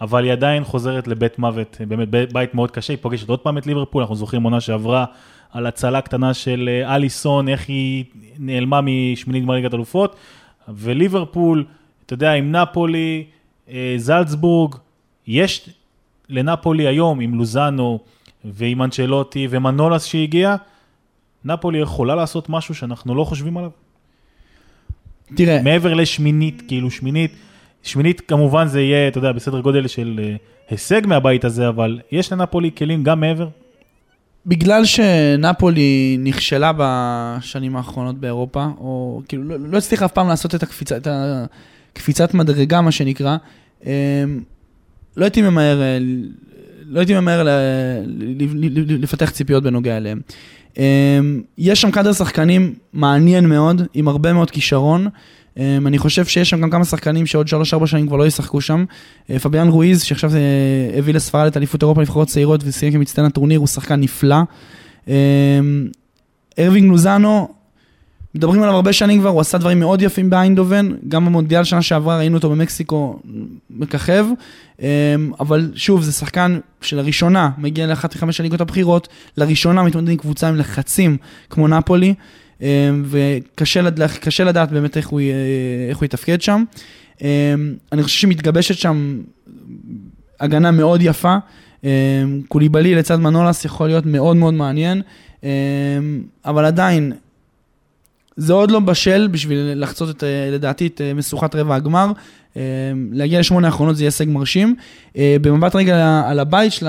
[0.00, 3.66] אבל היא עדיין חוזרת לבית מוות, באמת בית מאוד קשה, היא פוגשת עוד פעם את
[3.66, 5.04] ליברפול, אנחנו זוכרים עונה שעברה
[5.52, 8.04] על הצלה קטנה של אה, אליסון, איך היא
[8.38, 10.16] נעלמה משמינית גמר ליגת אלופות,
[10.68, 11.64] וליברפול,
[12.06, 13.24] אתה יודע, עם נפולי,
[13.68, 14.74] אה, זלצבורג,
[15.26, 15.70] יש
[16.28, 17.98] לנפולי היום, עם לוזאנו
[18.44, 20.56] ועם אנצ'לוטי ומנולס שהגיע,
[21.44, 23.70] נפולי יכולה לעשות משהו שאנחנו לא חושבים עליו?
[25.34, 25.62] תראה...
[25.62, 27.34] מעבר לשמינית, כאילו שמינית,
[27.82, 30.36] שמינית כמובן זה יהיה, אתה יודע, בסדר גודל של אה,
[30.70, 33.48] הישג מהבית הזה, אבל יש לנפולי כלים גם מעבר?
[34.46, 40.62] בגלל שנפולי נכשלה בשנים האחרונות באירופה, או כאילו לא, לא הצליחה אף פעם לעשות את,
[40.62, 41.08] הקפיצה, את
[41.92, 43.36] הקפיצת מדרגה, מה שנקרא,
[43.86, 43.90] אמ,
[45.16, 45.98] לא הייתי ממהר, אה,
[46.86, 47.46] לא הייתי ממהר
[48.88, 50.20] לפתח ציפיות בנוגע אליהם.
[50.78, 55.08] אמ, יש שם קאדר שחקנים מעניין מאוד, עם הרבה מאוד כישרון.
[55.54, 57.46] Um, אני חושב שיש שם גם כמה שחקנים שעוד
[57.82, 58.84] 3-4 שנים כבר לא ישחקו שם.
[59.30, 60.40] Uh, פביאן רואיז, שעכשיו זה
[60.98, 64.36] הביא לספרד את אליפות אירופה לבחורות צעירות וסיים כמצטיין הטורניר, הוא שחקן נפלא.
[65.06, 65.10] Um,
[66.58, 67.48] ארווינג לוזאנו,
[68.34, 72.18] מדברים עליו הרבה שנים כבר, הוא עשה דברים מאוד יפים באיינדובן, גם במונדיאל שנה שעברה
[72.18, 73.18] ראינו אותו במקסיקו
[73.70, 74.26] מככב,
[74.78, 74.82] um,
[75.40, 80.56] אבל שוב, זה שחקן שלראשונה מגיע לאחת מחמש הליגות הבכירות, לראשונה מתמודד עם קבוצה עם
[80.56, 81.16] לחצים
[81.50, 82.14] כמו נפולי.
[82.60, 85.20] אמ, וקשה לדעת, באמת איך הוא,
[85.88, 86.64] איך הוא יתפקד שם.
[87.22, 87.26] אמ,
[87.92, 89.20] אני חושב שמתגבשת שם
[90.40, 91.36] הגנה מאוד יפה.
[91.84, 91.88] אמ,
[92.48, 95.02] קוליבלי לצד מנולס יכול להיות מאוד מאוד מעניין,
[96.44, 97.12] אבל עדיין,
[98.36, 102.12] זה עוד לא בשל בשביל לחצות את, לדעתי, את משוכת רבע הגמר.
[102.56, 102.62] אמ,
[103.12, 104.76] להגיע לשמונה האחרונות זה הישג מרשים.
[105.16, 106.86] אה, במבט רגע על הבית של,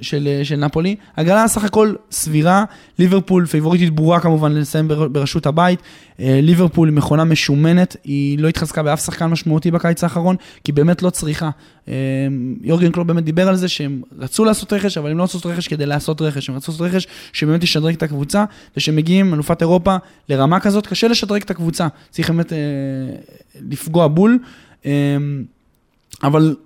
[0.00, 2.64] של, של נפולי, הגרלה סך הכל סבירה,
[2.98, 5.80] ליברפול פייבוריטית ברורה כמובן לסיים בראשות הבית,
[6.20, 11.10] אה, ליברפול מכונה משומנת, היא לא התחזקה באף שחקן משמעותי בקיץ האחרון, כי באמת לא
[11.10, 11.50] צריכה.
[11.88, 11.94] אה,
[12.62, 15.52] יורגן קלוב באמת דיבר על זה שהם רצו לעשות רכש, אבל הם לא רצו לעשות
[15.52, 18.44] רכש כדי לעשות רכש, הם רצו לעשות רכש שבאמת ישדרג את הקבוצה,
[18.76, 19.96] ושמגיעים אלופת אירופה
[20.28, 22.58] לרמה כזאת, קשה לשדרג את הקבוצה, צריך באמת אה,
[23.70, 24.38] לפגוע בול.
[24.86, 25.44] אמ,
[26.22, 26.56] אבל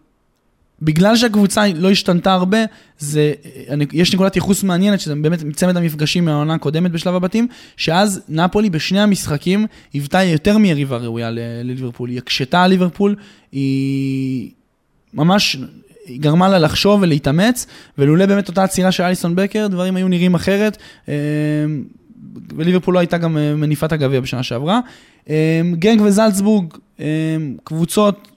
[0.83, 2.59] בגלל שהקבוצה לא השתנתה הרבה,
[2.99, 3.33] זה,
[3.93, 9.01] יש נקודת ייחוס מעניינת, שזה באמת צמד המפגשים מהעונה הקודמת בשלב הבתים, שאז נפולי בשני
[9.01, 12.11] המשחקים היוותה יותר מיריבה ראויה לליברפול.
[12.11, 13.17] היא הקשתה על ליברפול,
[13.53, 14.51] היא
[15.15, 15.57] ממש
[16.07, 17.67] היא גרמה לה לחשוב ולהתאמץ,
[17.99, 20.77] ולולא באמת אותה עצירה של אליסון בקר, דברים היו נראים אחרת.
[22.57, 24.81] וליברפול לא הייתה גם אה, מניפת הגביע בשנה שעברה.
[25.29, 25.35] אמ,
[25.75, 26.67] גנג וזלצבורג,
[27.01, 27.05] אמ,
[27.65, 28.29] קבוצות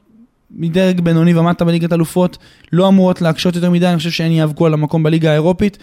[0.52, 2.38] מדרג בינוני ומטה בליגת אלופות,
[2.74, 5.78] לא אמורות להקשות יותר מדי, אני חושב שהן ייאבקו על המקום בליגה האירופית.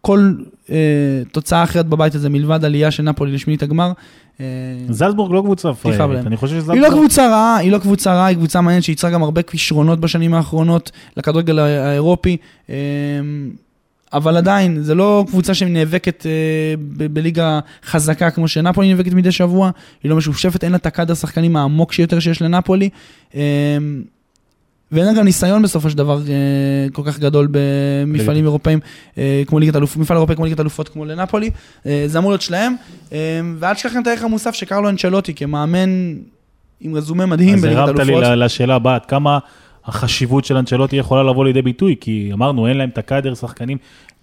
[0.00, 0.32] כל
[1.32, 3.92] תוצאה אחרת בבית הזה, מלבד עלייה של נפולי לשמינית הגמר.
[4.90, 6.78] זלצבורג לא קבוצה פריירית, אני חושב שזלצבורג...
[6.78, 10.00] היא לא קבוצה רעה, היא לא קבוצה רעה, היא קבוצה מעניינת שייצרה גם הרבה כישרונות
[10.00, 12.36] בשנים האחרונות לכדורגל האירופי.
[14.12, 16.74] אבל עדיין, זה לא קבוצה שנאבקת אה,
[17.12, 19.70] בליגה חזקה כמו שנפולי נאבקת מדי שבוע,
[20.02, 22.88] היא לא משופשפת, אין לה את הקאדר השחקנים העמוק שיותר שיש לנפולי.
[23.34, 23.40] אה,
[24.92, 28.80] ואין לה גם ניסיון בסופו של דבר אה, כל כך גדול במפעלים אירופאים
[29.46, 31.50] כמו ליגת אלופות, מפעל אירופאי כמו ליגת אלופות כמו לנפולי,
[31.84, 32.74] זה אמור להיות שלהם.
[33.58, 36.14] ואל תשכח גם את הערך המוסף שקרלו אנצ'לוטי כמאמן
[36.80, 38.00] עם רזומה מדהים בליגת אלופות.
[38.00, 39.38] אז הרמת לי לשאלה הבאה, כמה...
[39.90, 43.78] החשיבות של אנצ'לוטי יכולה לבוא לידי ביטוי, כי אמרנו, אין להם את הקאדר, שחקנים.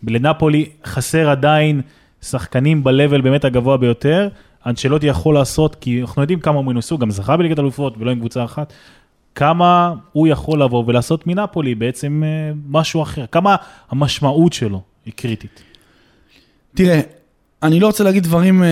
[0.07, 1.81] לנפולי חסר עדיין
[2.21, 4.29] שחקנים ב-level באמת הגבוה ביותר.
[4.65, 8.19] אנצ'לוטי יכול לעשות, כי אנחנו יודעים כמה הוא מנוסו, גם זכה בליגת אלופות ולא עם
[8.19, 8.73] קבוצה אחת.
[9.35, 13.55] כמה הוא יכול לבוא ולעשות מנפולי בעצם אה, משהו אחר, כמה
[13.89, 15.63] המשמעות שלו היא קריטית.
[16.73, 17.01] תראה,
[17.63, 18.67] אני לא רוצה להגיד דברים אה,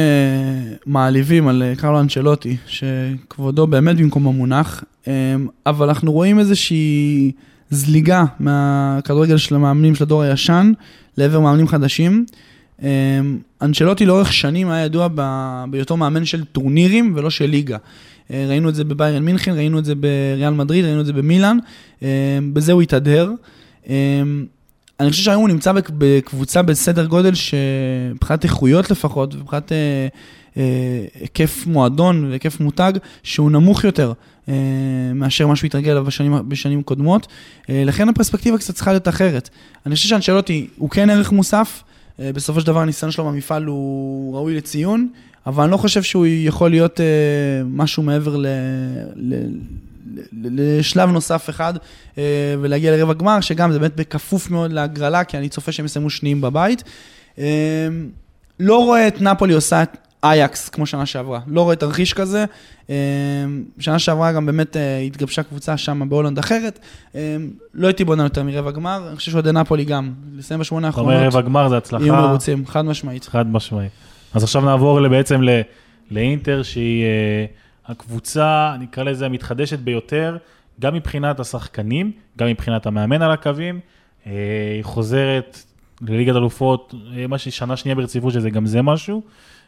[0.86, 5.14] מעליבים על אה, קרלו אנצ'לוטי, שכבודו באמת במקום המונח, אה,
[5.66, 7.32] אבל אנחנו רואים איזושהי
[7.70, 10.72] זליגה מהכדורגל של המאמנים של הדור הישן
[11.18, 12.26] לעבר מאמנים חדשים.
[12.84, 12.90] אה,
[13.62, 15.08] אנצ'לוטי לאורך שנים היה ידוע
[15.70, 17.78] בהיותו מאמן של טורנירים ולא של ליגה.
[18.34, 21.58] אה, ראינו את זה בביירן מינכן, ראינו את זה בריאל מדריד, ראינו את זה במילאן,
[22.04, 23.32] אה, בזה הוא התהדר.
[23.90, 23.96] אה,
[25.00, 30.08] אני חושב שהיום הוא נמצא בקבוצה בסדר גודל שמבחינת איכויות לפחות, ומבחינת אה,
[30.58, 34.14] אה, היקף מועדון והיקף מותג, שהוא נמוך יותר
[34.50, 34.54] אה,
[35.16, 37.28] מאשר מה שהוא התרגל אליו בשנים, בשנים קודמות.
[37.70, 39.50] אה, לכן הפרספקטיבה קצת צריכה להיות אחרת.
[39.86, 41.84] אני חושב שאנשלוטי הוא כן ערך מוסף,
[42.20, 45.08] אה, בסופו של דבר הניסיון שלו במפעל הוא ראוי לציון,
[45.48, 47.06] אבל אני לא חושב שהוא יכול להיות אה,
[47.66, 48.48] משהו מעבר ל...
[49.16, 49.34] ל
[50.34, 51.74] לשלב נוסף אחד
[52.18, 52.24] אה,
[52.62, 56.42] ולהגיע לרבע גמר, שגם זה באמת בכפוף מאוד להגרלה, כי אני צופה שהם יסיימו שניים
[56.42, 56.84] בבית.
[57.40, 57.88] אה,
[58.60, 62.46] לא רואה את נפולי עושה את אייקס כמו שנה שעברה, לא רואה תרחיש כזה.
[62.90, 62.96] אה,
[63.80, 66.80] שנה שעברה גם באמת התגבשה קבוצה שם בהולנד אחרת.
[67.74, 71.12] לא הייתי בונה יותר מרבע גמר, אני חושב שאוהדי נפולי גם, לסיים בשמונה האחרונות.
[71.12, 72.06] אתה אומר רבע גמר זה הצלחה.
[72.06, 73.26] יהיו מרוצים, חד משמעית.
[73.26, 73.92] חד משמעית.
[74.34, 75.42] אז עכשיו נעבור בעצם
[76.12, 77.06] לאינטר, שהיא...
[77.88, 80.38] הקבוצה, נקרא לזה המתחדשת ביותר,
[80.80, 83.80] גם מבחינת השחקנים, גם מבחינת המאמן על הקווים.
[84.28, 84.32] אה,
[84.76, 85.64] היא חוזרת
[86.02, 89.22] לליגת אלופות, אה, מה ששנה שנייה ברציפות, שזה גם זה משהו,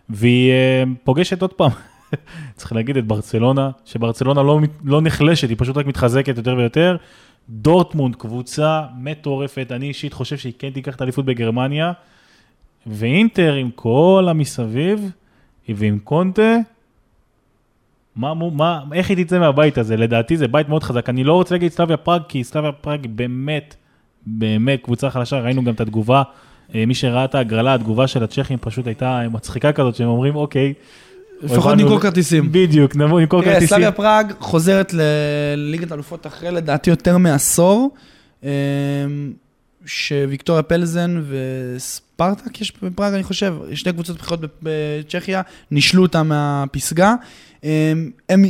[0.10, 1.72] והיא אה, פוגשת עוד פעם,
[2.56, 6.98] צריך להגיד את ברצלונה, שברצלונה לא, לא נחלשת, היא פשוט רק מתחזקת יותר ויותר.
[7.50, 11.92] דורטמונד, קבוצה מטורפת, אני אישית חושב שהיא כן תיקח את האליפות בגרמניה,
[12.88, 15.12] ואינטר עם כל המסביב,
[15.70, 16.58] ועם קונטה,
[18.18, 19.98] מה, מה, איך היא תצא מהבית הזה?
[19.98, 21.10] לדעתי זה בית מאוד חזק.
[21.10, 23.76] אני לא רוצה להגיד סלאביה פראג, כי סלאביה פראג באמת,
[24.26, 26.24] באמת קבוצה חלשה, ראינו גם את התגובה.
[26.76, 30.74] אה, מי שראה את ההגרלה, התגובה של הצ'כים פשוט הייתה מצחיקה כזאת, שהם אומרים, אוקיי.
[31.42, 32.52] לפחות נמכור כרטיסים.
[32.52, 33.60] בדיוק, נמכור כרטיסים.
[33.60, 37.96] תראה, סלאביה פראג חוזרת לליגת אלופות אחרי לדעתי יותר מעשור.
[38.44, 38.50] אה,
[39.86, 47.16] שוויקטוריה פלזן וספרטק יש בפראג, אני חושב, שתי קבוצות בחירות בצ'כיה, נישלו אותם מהפסגה.
[47.64, 48.46] הם, הם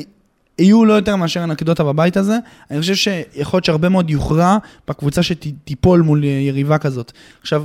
[0.59, 2.37] יהיו לא יותר מאשר אנקדוטה בבית הזה.
[2.71, 7.11] אני חושב שיכול להיות שהרבה מאוד יוכרע בקבוצה שתיפול מול יריבה כזאת.
[7.41, 7.63] עכשיו,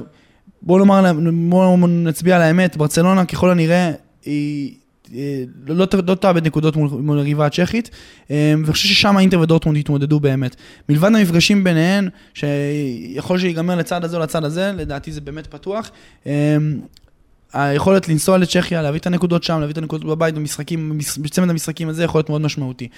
[0.62, 1.12] בואו נאמר,
[1.48, 3.92] בואו נצביע על האמת, ברצלונה ככל הנראה
[4.24, 4.74] היא...
[5.14, 7.90] אה, לא, לא, לא תאבד נקודות מול, מול הריבה הצ'כית,
[8.30, 10.56] אה, ואני חושב ששם אינטר ודורטמונד יתמודדו באמת.
[10.88, 15.90] מלבד המפגשים ביניהן, שיכול שיגמר לצד הזה או לצד הזה, לדעתי זה באמת פתוח.
[17.54, 21.88] אה, היכולת לנסוע לצ'כיה, להביא את הנקודות שם, להביא את הנקודות בבית, במשחקים, בצמד המשחקים
[21.88, 22.88] הזה יכול להיות מאוד משמעותי.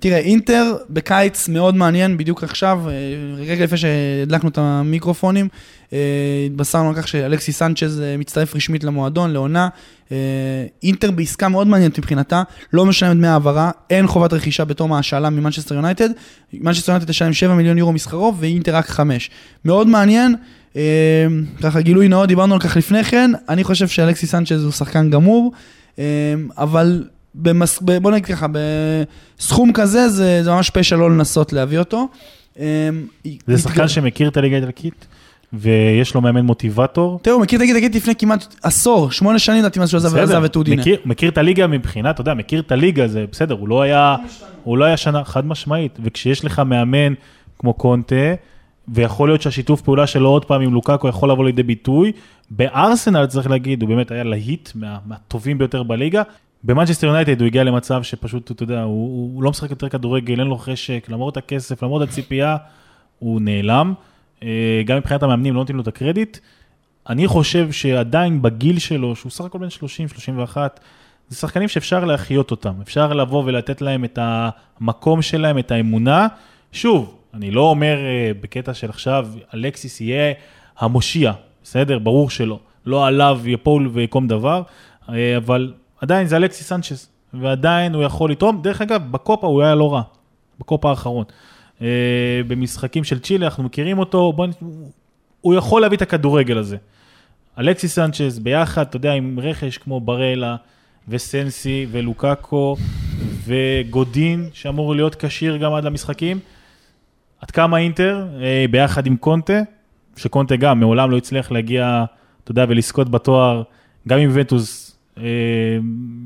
[0.00, 2.80] תראה, אינטר בקיץ מאוד מעניין, בדיוק עכשיו,
[3.36, 5.48] רגע לפני שהדלקנו את המיקרופונים,
[6.46, 9.68] התבשרנו על כך שאלכסי סנצ'ז מצטרף רשמית למועדון, לעונה.
[10.12, 10.16] אה,
[10.82, 15.74] אינטר בעסקה מאוד מעניינת מבחינתה, לא משלמת דמי העברה, אין חובת רכישה בתום ההשאלה ממנצ'סטר
[15.74, 16.08] יונייטד,
[16.52, 19.30] מנצ'סטר יונייטד תשלם 7 מיליון יורו משכרו ואינטר רק 5.
[19.64, 20.38] מאוד מעניין, אה,
[21.62, 25.52] ככה גילוי נאות, דיברנו על כך לפני כן, אני חושב שאלכסיס סנצ'ז הוא שחקן גמור,
[25.98, 26.04] אה,
[26.58, 27.04] אבל
[27.34, 27.78] במס...
[27.82, 28.46] בוא נגיד ככה,
[29.38, 32.08] בסכום כזה זה, זה ממש פשע לא לנסות להביא אותו.
[33.46, 35.06] זה שחקן שמכיר את הליגה האיטלקית?
[35.52, 37.20] ויש לו מאמן מוטיבטור.
[37.22, 40.82] תראו, מכיר את הגיל לפני כמעט עשור, שמונה שנים לדעתי מאז שהוא עזב את אודינה.
[40.82, 44.16] מכיר, מכיר את הליגה מבחינה, אתה יודע, מכיר את הליגה, זה בסדר, הוא לא היה,
[44.64, 47.14] הוא לא היה שנה, חד משמעית, וכשיש לך מאמן
[47.58, 48.14] כמו קונטה,
[48.88, 52.12] ויכול להיות שהשיתוף פעולה שלו עוד פעם עם לוקאקו יכול לבוא לידי ביטוי,
[52.50, 56.22] בארסנל צריך להגיד, הוא באמת היה להיט מה, מהטובים ביותר בליגה.
[56.64, 60.48] במנצ'סטר יונייטד הוא הגיע למצב שפשוט, אתה יודע, הוא, הוא לא משחק יותר כדורגל, אין
[60.48, 62.56] לו חשק, למרות הכסף, למרות הציפייה,
[63.18, 63.94] הוא נעלם.
[64.42, 66.38] אה, גם מבחינת המאמנים לא נותנים לו את הקרדיט.
[67.08, 69.68] אני חושב שעדיין בגיל שלו, שהוא סך הכל בן
[70.54, 70.56] 30-31,
[71.28, 76.26] זה שחקנים שאפשר להחיות אותם, אפשר לבוא ולתת להם את המקום שלהם, את האמונה.
[76.72, 80.32] שוב, אני לא אומר אה, בקטע של עכשיו, אלקסיס יהיה
[80.78, 81.98] המושיע, בסדר?
[81.98, 82.58] ברור שלא.
[82.86, 84.62] לא עליו יפול ויקום דבר,
[85.08, 88.62] אה, אבל עדיין זה אלקסיס סנצ'ס, ועדיין הוא יכול לתרום.
[88.62, 90.02] דרך אגב, בקופה הוא היה לא רע,
[90.58, 91.24] בקופה האחרון.
[91.82, 91.86] אה,
[92.46, 94.46] במשחקים של צ'ילה, אנחנו מכירים אותו, בוא,
[95.40, 96.76] הוא יכול להביא את הכדורגל הזה.
[97.58, 100.56] אלכסי סנצ'ז ביחד, אתה יודע, עם רכש כמו בראלה
[101.08, 102.76] וסנסי ולוקאקו
[103.44, 106.38] וגודין, שאמור להיות כשיר גם עד למשחקים.
[107.42, 109.60] עד כמה אינטר, אה, ביחד עם קונטה,
[110.16, 112.04] שקונטה גם מעולם לא הצליח להגיע,
[112.44, 113.62] אתה יודע, ולזכות בתואר,
[114.08, 115.22] גם עם ונטוס, אה,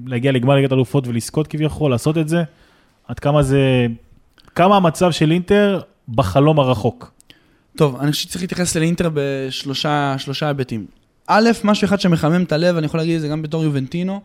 [0.06, 2.42] להגיע לגמר ליגת אלופות ולזכות כביכול, לעשות את זה,
[3.08, 3.86] עד כמה זה
[4.54, 7.12] כמה המצב של אינטר בחלום הרחוק.
[7.76, 10.16] טוב, אני חושב שצריך להתייחס לאינטר בשלושה
[10.48, 10.86] היבטים.
[11.26, 14.20] א', משהו אחד שמחמם את הלב, אני יכול להגיד את זה גם בתור יובנטינו,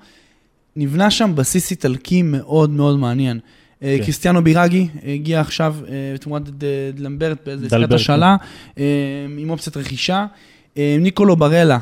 [0.76, 3.40] נבנה שם בסיס איטלקי מאוד מאוד מעניין.
[3.84, 4.04] אה, כן.
[4.04, 6.50] קריסטיאנו בירגי הגיע עכשיו אה, בתמורת
[6.94, 8.82] דלמברט באיזה עסקת השאלה, כן.
[8.82, 8.86] אה,
[9.38, 10.26] עם אופציית רכישה.
[10.78, 11.78] ניקולו ברלה,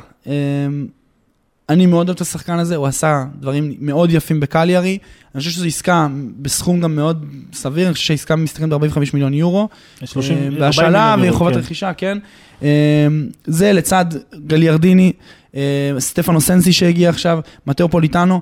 [1.70, 4.98] אני מאוד אוהב את השחקן הזה, הוא עשה דברים מאוד יפים בקליארי.
[5.36, 6.08] אני חושב שזו עסקה
[6.42, 9.70] בסכום גם מאוד סביר, אני חושב שהעסקה מסתכמת ב-45 מיליון יורו.
[10.06, 11.60] 30, אה, 40 בהשאלה וחובת כן.
[11.60, 12.18] רכישה, כן.
[13.46, 14.06] זה לצד
[14.48, 15.14] גליארדיני,
[16.00, 18.42] סטפנו סנסי שהגיע עכשיו, מתאו פוליטנו.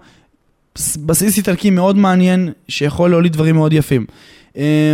[1.06, 4.06] בסיס איטלקי מאוד מעניין, שיכול להוליד דברים מאוד יפים.
[4.58, 4.94] אה,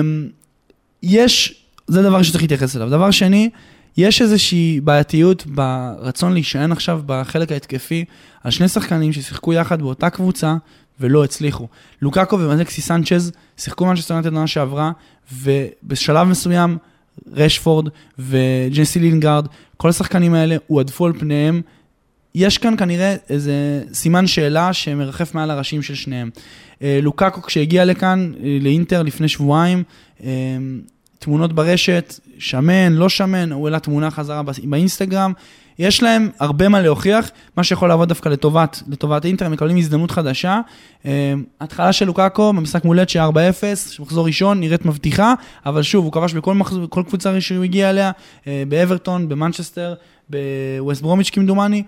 [1.03, 2.89] יש, זה דבר שצריך להתייחס אליו.
[2.89, 3.49] דבר שני,
[3.97, 8.05] יש איזושהי בעייתיות ברצון להישען עכשיו בחלק ההתקפי
[8.43, 10.55] על שני שחקנים ששיחקו יחד באותה קבוצה
[10.99, 11.67] ולא הצליחו.
[12.01, 14.91] לוקאקו ואלכסיס סנצ'ז שיחקו מנצ'סטר יונייטד עונה שעברה,
[15.33, 16.77] ובשלב מסוים
[17.31, 21.61] רשפורד וג'סי לינגארד, כל השחקנים האלה הועדפו על פניהם.
[22.35, 26.29] יש כאן כנראה איזה סימן שאלה שמרחף מעל הראשים של שניהם.
[26.81, 29.83] אה, לוקאקו כשהגיע לכאן, אה, לאינטר לפני שבועיים,
[30.23, 30.29] אה,
[31.19, 35.33] תמונות ברשת, שמן, לא שמן, הוא העלה תמונה חזרה באינסטגרם.
[35.79, 40.11] יש להם הרבה מה להוכיח, מה שיכול לעבוד דווקא לטובת, לטובת אינטר, הם מקבלים הזדמנות
[40.11, 40.61] חדשה.
[41.61, 45.33] התחלה של לוקאקו במשחק מול לצ'ה 4-0, מחזור ראשון, נראית מבטיחה,
[45.65, 48.11] אבל שוב, הוא כבש בכל מחזור, קבוצה שהוא הגיע אליה,
[48.67, 49.93] באברטון, במנצ'סטר,
[50.29, 51.83] בווסט ברומיץ' כמדומני.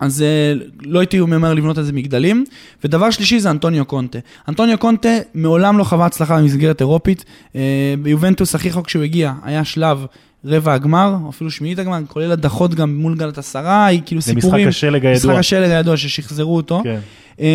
[0.00, 2.44] אז אה, לא הייתי ממהר לבנות על זה מגדלים.
[2.84, 4.18] ודבר שלישי זה אנטוניו קונטה.
[4.48, 7.24] אנטוניו קונטה מעולם לא חווה הצלחה במסגרת אירופית.
[7.56, 10.06] אה, ביובנטוס הכי רחוק שהוא הגיע היה שלב
[10.44, 14.42] רבע הגמר, או אפילו שמינית הגמר, כולל הדחות גם מול גלת עשרה, כאילו זה משחק
[14.44, 14.68] סיפורים.
[14.68, 15.38] השלג משחק הידוע.
[15.38, 16.80] השלג הידוע ששחזרו אותו.
[16.84, 16.98] כן.
[17.38, 17.46] אמ,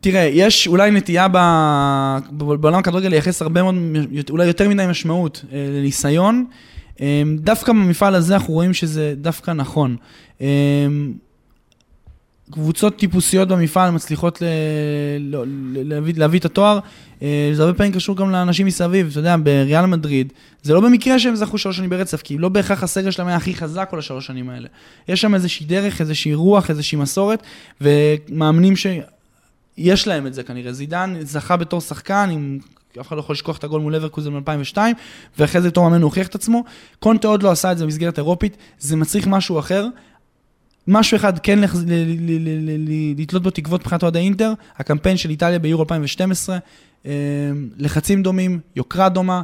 [0.00, 1.36] תראה, יש אולי נטייה ב...
[2.32, 3.74] ב- בעולם הכדורגל לייחס הרבה מאוד,
[4.30, 6.44] אולי יותר מדי משמעות אה, לניסיון.
[7.00, 9.96] אמ, דווקא במפעל הזה אנחנו רואים שזה דווקא נכון.
[10.40, 11.12] אמ,
[12.50, 14.44] קבוצות טיפוסיות במפעל מצליחות ל...
[15.18, 15.44] ל-
[15.74, 16.78] להביא, להביא את התואר,
[17.22, 20.32] אה, זה הרבה פעמים קשור גם לאנשים מסביב, אתה יודע, בריאל מדריד,
[20.62, 23.54] זה לא במקרה שהם זכו שלוש שנים ברצף, כי לא בהכרח הסגל שלהם היה הכי
[23.54, 24.68] חזק כל השלוש שנים האלה.
[25.08, 27.42] יש שם איזושהי דרך, איזושהי רוח, איזושהי מסורת,
[27.80, 30.72] ומאמנים שיש להם את זה כנראה.
[30.72, 32.58] זידן זכה בתור שחקן, עם...
[33.00, 34.78] אף אחד לא יכול לשכוח את הגול מול לברקוזן ב-2002,
[35.38, 36.64] ואחרי זה מאמן הוא הוכיח את עצמו.
[36.98, 39.86] קונטה עוד לא עשה את זה במסגרת אירופית, זה מצריך משהו אחר.
[40.86, 41.58] משהו אחד כן
[43.16, 46.58] לתלות בו תקוות מבחינת אוהדי אינטר, הקמפיין של איטליה ביורו 2012,
[47.06, 47.12] אה,
[47.78, 49.42] לחצים דומים, יוקרה דומה,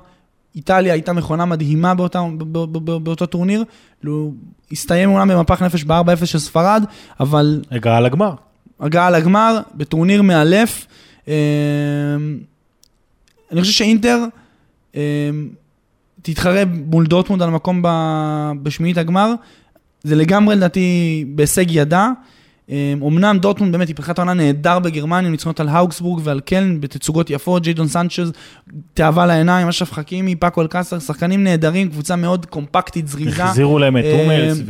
[0.56, 2.22] איטליה הייתה מכונה מדהימה באותה,
[3.02, 3.64] באותו טורניר,
[4.72, 6.84] הסתיים אומנם במפח נפש ב-4-0 של ספרד,
[7.20, 8.34] אבל הגעה לגמר.
[8.80, 10.86] הגעה לגמר בטורניר מאלף.
[13.52, 14.24] אני חושב שאינטר
[14.96, 15.30] אה,
[16.22, 19.34] תתחרה מול דורטמונד על המקום ב- בשמינית הגמר.
[20.02, 22.10] זה לגמרי לדעתי בהישג ידה.
[22.70, 27.30] אה, אמנם דורטמונד באמת היא פתחה עונה נהדר בגרמניה, ניצחונות על האוגסבורג ועל קלן בתצוגות
[27.30, 28.32] יפות, ג'יידון סנצ'ז,
[28.94, 33.44] תאווה לעיניים, אשרף חכימי, פאקו אלקסר, שחקנים נהדרים, קבוצה מאוד קומפקטית, זריזה.
[33.44, 34.62] החזירו להם את אה, הומלס,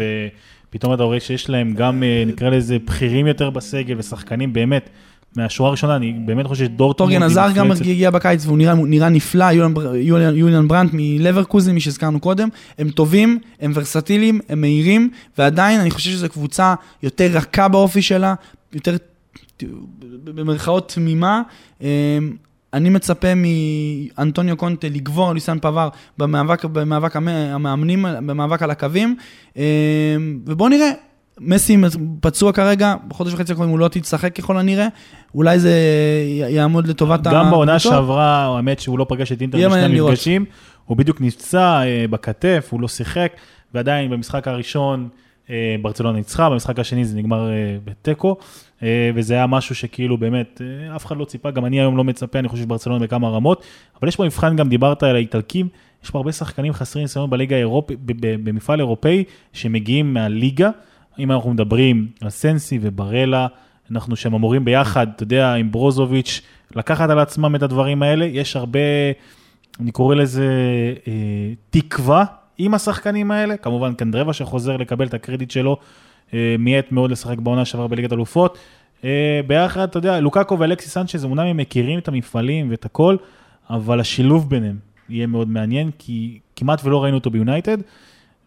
[0.68, 4.90] ופתאום אתה רואה שיש להם גם, אה, נקרא לזה, בכירים יותר בסגל, ושחקנים באמת,
[5.36, 7.12] מהשורה הראשונה, אני באמת חושב שדורטמונד...
[7.12, 7.70] טורגן עזר גם.
[7.72, 12.48] הגיע בקיץ והוא נראה, נראה נפלא, יוליאן, בר- יוליאן, יוליאן ברנט מלברקוזן, מי שהזכרנו קודם,
[12.78, 18.34] הם טובים, הם ורסטיליים, הם מהירים, ועדיין אני חושב שזו קבוצה יותר רכה באופי שלה,
[18.72, 18.96] יותר
[20.24, 21.42] במרכאות תמימה.
[21.80, 21.86] אמ,
[22.74, 29.16] אני מצפה מאנטוניו קונטה לגבור על ליסן פבר במאבק, במאבק המ- המאמנים, במאבק על הקווים,
[29.56, 29.62] אמ,
[30.46, 30.90] ובואו נראה.
[31.40, 31.76] מסי
[32.20, 34.88] פצוע כרגע, בחודש וחצי הקרובים הוא לא תשחק ככל הנראה,
[35.34, 35.72] אולי זה
[36.48, 37.78] יעמוד לטובת גם בעונה.
[37.78, 39.84] שעברה, האמת שהוא לא פגש את אינטר בשני.
[39.84, 40.44] המפגשים,
[40.84, 43.32] הוא בדיוק נפצע אה, בכתף, הוא לא שיחק,
[43.74, 45.08] ועדיין במשחק הראשון
[45.50, 48.36] אה, ברצלונה ניצחה, במשחק השני זה נגמר אה, בתיקו,
[49.14, 50.60] וזה היה משהו שכאילו באמת,
[50.96, 53.64] אף אחד לא ציפה, גם אני היום לא מצפה, אני חושב שברצלונה בכמה רמות,
[54.00, 55.68] אבל יש פה מבחן, גם דיברת על האיטלקים,
[56.04, 57.98] יש פה הרבה שחקנים חסרי ניסיון בליגה האירופית,
[58.44, 60.70] במפעל אירופאי, שמגיעים מהליגה,
[61.18, 63.46] אם אנחנו מדברים על סנסי וברלה,
[63.90, 66.40] אנחנו שהם אמורים ביחד, אתה יודע, עם ברוזוביץ',
[66.76, 68.78] לקחת על עצמם את הדברים האלה, יש הרבה,
[69.80, 70.46] אני קורא לזה
[71.08, 71.12] אה,
[71.70, 72.24] תקווה
[72.58, 75.76] עם השחקנים האלה, כמובן קנדרבה שחוזר לקבל את הקרדיט שלו,
[76.34, 78.58] אה, מיעט מאוד לשחק בעונה שעברה בליגת אלופות.
[79.04, 83.16] אה, ביחד, אתה יודע, לוקאקו ואלכסיס סנצ'ז, אמנם הם מכירים את המפעלים ואת הכל,
[83.70, 84.76] אבל השילוב ביניהם
[85.08, 87.78] יהיה מאוד מעניין, כי כמעט ולא ראינו אותו ביונייטד,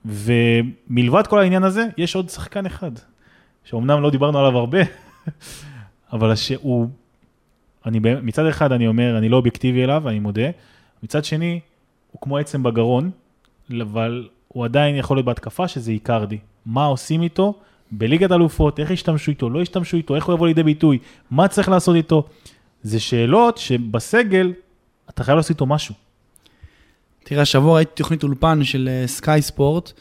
[0.05, 2.91] ומלבד כל העניין הזה, יש עוד שחקן אחד,
[3.63, 4.79] שאומנם לא דיברנו עליו הרבה,
[6.13, 6.87] אבל שהוא,
[7.85, 10.49] אני, מצד אחד אני אומר, אני לא אובייקטיבי אליו, אני מודה,
[11.03, 11.59] מצד שני,
[12.11, 13.11] הוא כמו עצם בגרון,
[13.81, 16.37] אבל הוא עדיין יכול להיות בהתקפה, שזה איקרדי.
[16.65, 17.53] מה עושים איתו?
[17.91, 20.97] בליגת אלופות, איך ישתמשו איתו, לא ישתמשו איתו, איך הוא יבוא לידי ביטוי,
[21.31, 22.23] מה צריך לעשות איתו?
[22.81, 24.53] זה שאלות שבסגל,
[25.09, 25.95] אתה חייב לעשות איתו משהו.
[27.29, 29.91] תראה, השבוע ראיתי תוכנית אולפן של סקאי ספורט,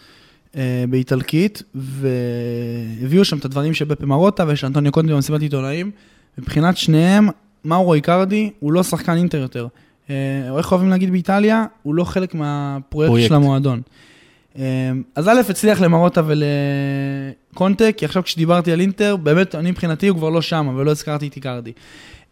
[0.56, 5.90] אה, באיטלקית, והביאו שם את הדברים של בפה מרוטה ושל אנטוניו קונטי במסיבת עיתונאים.
[6.38, 7.28] מבחינת שניהם,
[7.64, 9.66] מאורו איקרדי הוא לא שחקן אינטר יותר.
[10.10, 10.14] אה,
[10.50, 13.28] או איך אוהבים להגיד באיטליה, הוא לא חלק מהפרויקט פרויקט.
[13.28, 13.80] של המועדון.
[14.58, 20.18] אה, אז א', הצליח למרוטה ולקונטה, כי עכשיו כשדיברתי על אינטר, באמת, אני מבחינתי הוא
[20.18, 21.72] כבר לא שם, ולא הזכרתי את איקרדי.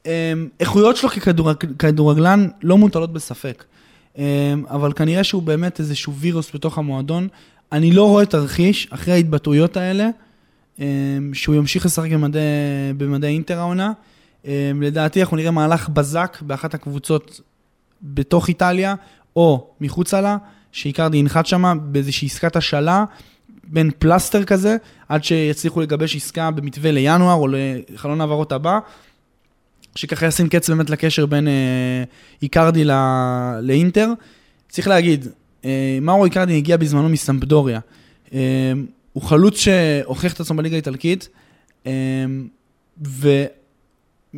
[0.07, 3.64] אה, איכויות שלו ככדורג- ככדורגלן לא מוטלות בספק.
[4.19, 7.29] אה, אבל כנראה שהוא באמת איזשהו וירוס בתוך המועדון.
[7.73, 10.09] אני לא רואה תרחיש, אחרי ההתבטאויות האלה,
[10.81, 10.87] אה,
[11.33, 12.39] שהוא ימשיך לשחק במדי,
[12.97, 13.93] במדי אינטר העונה.
[14.47, 17.41] אה, לדעתי אנחנו נראה מהלך בזק באחת הקבוצות
[18.03, 18.95] בתוך איטליה,
[19.37, 20.37] או מחוצה לה,
[20.73, 23.05] שאיקרדי ינחת שם באיזושהי עסקת השאלה,
[23.64, 24.77] בין פלסטר כזה,
[25.09, 28.79] עד שיצליחו לגבש עסקה במתווה לינואר או לחלון העברות הבא,
[29.97, 31.53] שככה ישים קץ באמת לקשר בין אה,
[32.42, 32.90] איקרדי ל,
[33.62, 34.12] לאינטר.
[34.68, 35.28] צריך להגיד,
[35.64, 37.80] אה, מאורו איקרדי הגיע בזמנו מסמפדוריה.
[38.34, 38.72] אה,
[39.12, 41.28] הוא חלוץ שהוכיח את עצמו בליגה האיטלקית,
[41.86, 41.92] אה,
[43.07, 43.44] ו...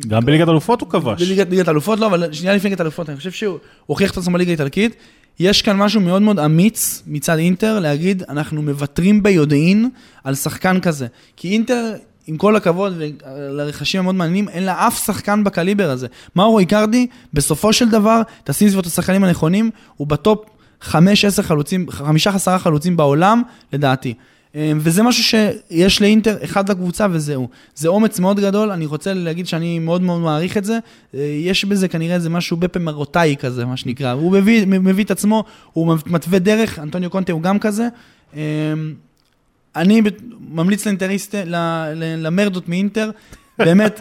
[0.07, 1.21] גם בליגת אלופות הוא כבש.
[1.21, 4.33] בליגת ליגת אלופות לא, אבל שנייה לפני ליגת אלופות, אני חושב שהוא הוכיח את עצמו
[4.33, 4.95] בליגה האיטלקית.
[5.39, 9.89] יש כאן משהו מאוד מאוד אמיץ מצד אינטר להגיד, אנחנו מוותרים ביודעין
[10.23, 11.07] על שחקן כזה.
[11.35, 11.93] כי אינטר,
[12.29, 12.93] עם כל הכבוד
[13.51, 16.07] לרכשים המאוד מעניינים, אין לה אף שחקן בקליבר הזה.
[16.35, 20.45] מאורו איקרדי, בסופו של דבר, תשים סביבו את השחקנים הנכונים, הוא בטופ
[20.83, 20.91] 5-10
[21.41, 23.41] חלוצים, 5-10 חלוצים בעולם,
[23.73, 24.13] לדעתי.
[24.55, 27.47] אה, וזה משהו שיש לאינטר, אחד לקבוצה וזהו.
[27.75, 30.79] זה אומץ מאוד גדול, אני רוצה להגיד שאני מאוד מאוד מעריך את זה.
[31.15, 34.11] אה, יש בזה כנראה איזה משהו בפה מרוטאי כזה, מה שנקרא.
[34.11, 37.87] הוא מביא, מביא את עצמו, הוא מתווה דרך, אנטוניו קונטה הוא גם כזה.
[39.79, 40.01] אני
[40.51, 41.35] ממליץ לאינטריסט,
[42.17, 43.09] למרדות מאינטר,
[43.59, 43.99] באמת,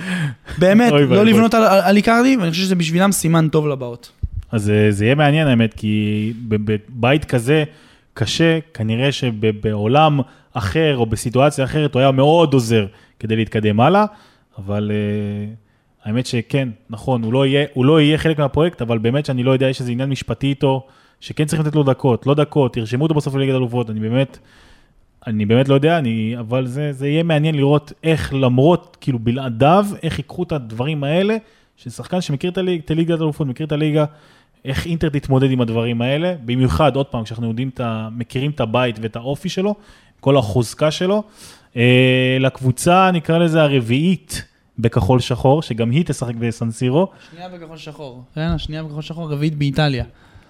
[0.59, 1.25] באמת, לא.
[1.25, 4.13] לבנות על, איקרדי, ואני חושב שזה בשבילם סימן טוב לבאות.
[4.53, 7.65] אז אה, זה יהיה מעניין האמת, כי בבית כזה
[8.15, 10.21] קשה, כנראה שבעולם
[10.53, 12.87] אחר או בסיטואציה אחרת הוא היה מאוד עוזר
[13.21, 14.05] כדי להתקדם הלאה,
[14.59, 15.55] אבל אה,
[16.05, 19.51] האמת שכן, נכון, הוא לא, יהיה, הוא לא יהיה חלק מהפרויקט, אבל באמת שאני לא
[19.51, 20.87] יודע, יש איזה עניין משפטי איתו,
[21.21, 24.39] שכן צריך לתת לו דקות, לא דקות, תרשמו אותו בסוף לליגת אלופות, אני באמת,
[25.29, 29.87] אני באמת לא יודע, אני, אבל זה, זה יהיה מעניין לראות איך למרות, כאילו בלעדיו,
[30.03, 31.37] איך ייקחו את הדברים האלה,
[31.77, 34.05] ששחקן שמכיר את הליג- את ליגת אלופות, מכיר את הליגה,
[34.65, 37.81] איך אינטר תתמודד עם הדברים האלה, במיוחד, עוד פעם, כשאנחנו יודעים את.
[38.13, 39.75] מכירים את הבית ואת האופי שלו,
[40.21, 41.23] כל החוזקה שלו.
[41.77, 44.45] אה, לקבוצה, נקרא לזה הרביעית
[44.79, 47.09] בכחול שחור, שגם היא תשחק בסנסירו.
[47.31, 48.23] שנייה בכחול שחור.
[48.35, 50.05] כן, השנייה בכחול שחור, רביעית באיטליה.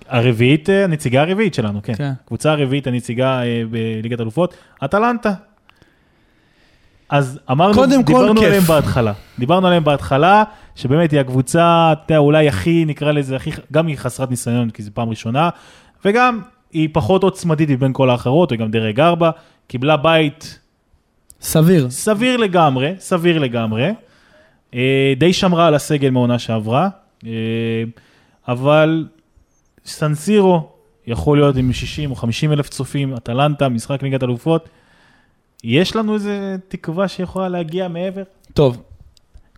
[0.09, 1.95] הרביעית, אה, הנציגה הרביעית שלנו, כן.
[1.95, 2.13] כן.
[2.25, 4.55] קבוצה הרביעית, הנציגה אה, בליגת אלופות,
[4.85, 5.35] אטלנטה.
[7.09, 8.49] אז אמרנו, קודם כל, דיברנו כיף.
[8.49, 9.13] עליהם בהתחלה.
[9.39, 10.45] דיברנו עליהם בהתחלה,
[10.75, 14.83] שבאמת היא הקבוצה, אתה יודע, אולי הכי, נקרא לזה, הכי, גם היא חסרת ניסיון, כי
[14.83, 15.51] זו פעם ראשונה,
[16.05, 16.41] וגם
[16.73, 19.31] היא פחות עוצמתית מבין כל האחרות, וגם דרג 4,
[19.67, 20.59] קיבלה בית
[21.41, 21.91] סביר.
[21.91, 23.91] סביר לגמרי, סביר לגמרי.
[24.75, 26.89] אה, די שמרה על הסגל מעונה שעברה,
[28.49, 29.05] אבל
[29.89, 30.69] סנסירו
[31.07, 34.69] יכול להיות עם 60 או 50 אלף צופים, אטלנטה, משחק ליגת אלופות.
[35.65, 38.23] יש לנו איזה תקווה שיכולה להגיע מעבר?
[38.55, 38.83] טוב,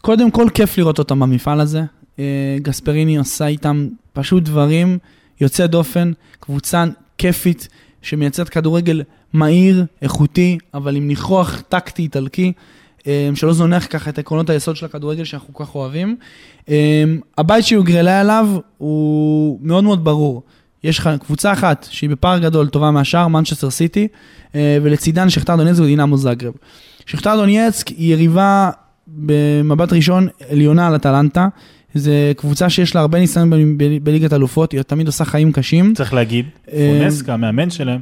[0.01, 1.83] קודם כל כיף לראות אותם במפעל הזה.
[2.19, 4.99] אה, גספריני עושה איתם פשוט דברים
[5.41, 6.85] יוצא דופן, קבוצה
[7.19, 7.69] כיפית
[8.03, 9.03] שמייצרת כדורגל
[9.33, 12.53] מהיר, איכותי, אבל עם ניחוח טקטי איטלקי,
[13.35, 16.17] שלא זונח ככה את עקרונות היסוד של הכדורגל שאנחנו כל כך אוהבים.
[16.69, 17.05] אה,
[17.39, 18.49] הבית שהוגרלה עליו
[18.79, 20.43] הוא מאוד מאוד ברור.
[20.85, 24.09] יש לך קבוצה אחת שהיא בפער גדול טובה מהשאר, מנצ'סטר סיטי,
[24.55, 26.53] אה, ולצידן שכתר דונייצק ודינמו זאגרב.
[27.07, 28.71] שכתר דונייצק היא יריבה
[29.07, 31.49] במבט ראשון עליונה על אטלנטה.
[31.95, 33.51] זו קבוצה שיש לה הרבה ניסיון
[34.03, 35.95] בליגת אלופות, היא תמיד עושה חיים קשים.
[35.95, 38.01] צריך להגיד, אה, פונסקה, המאמן שלהם,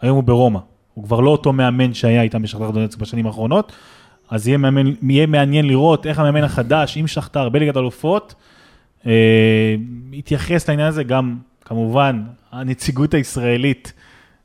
[0.00, 0.58] היום הוא ברומא.
[0.94, 3.72] הוא כבר לא אותו מאמן שהיה איתם בשכתר דונצק בשנים האחרונות,
[4.30, 8.34] אז יהיה, מאמן, יהיה מעניין לראות איך המאמן החדש עם שכתר בליגת אלופות,
[9.06, 9.74] אה,
[10.12, 12.22] יתייחס לעניין הזה גם, כמובן,
[12.52, 13.92] הנציגות הישראלית.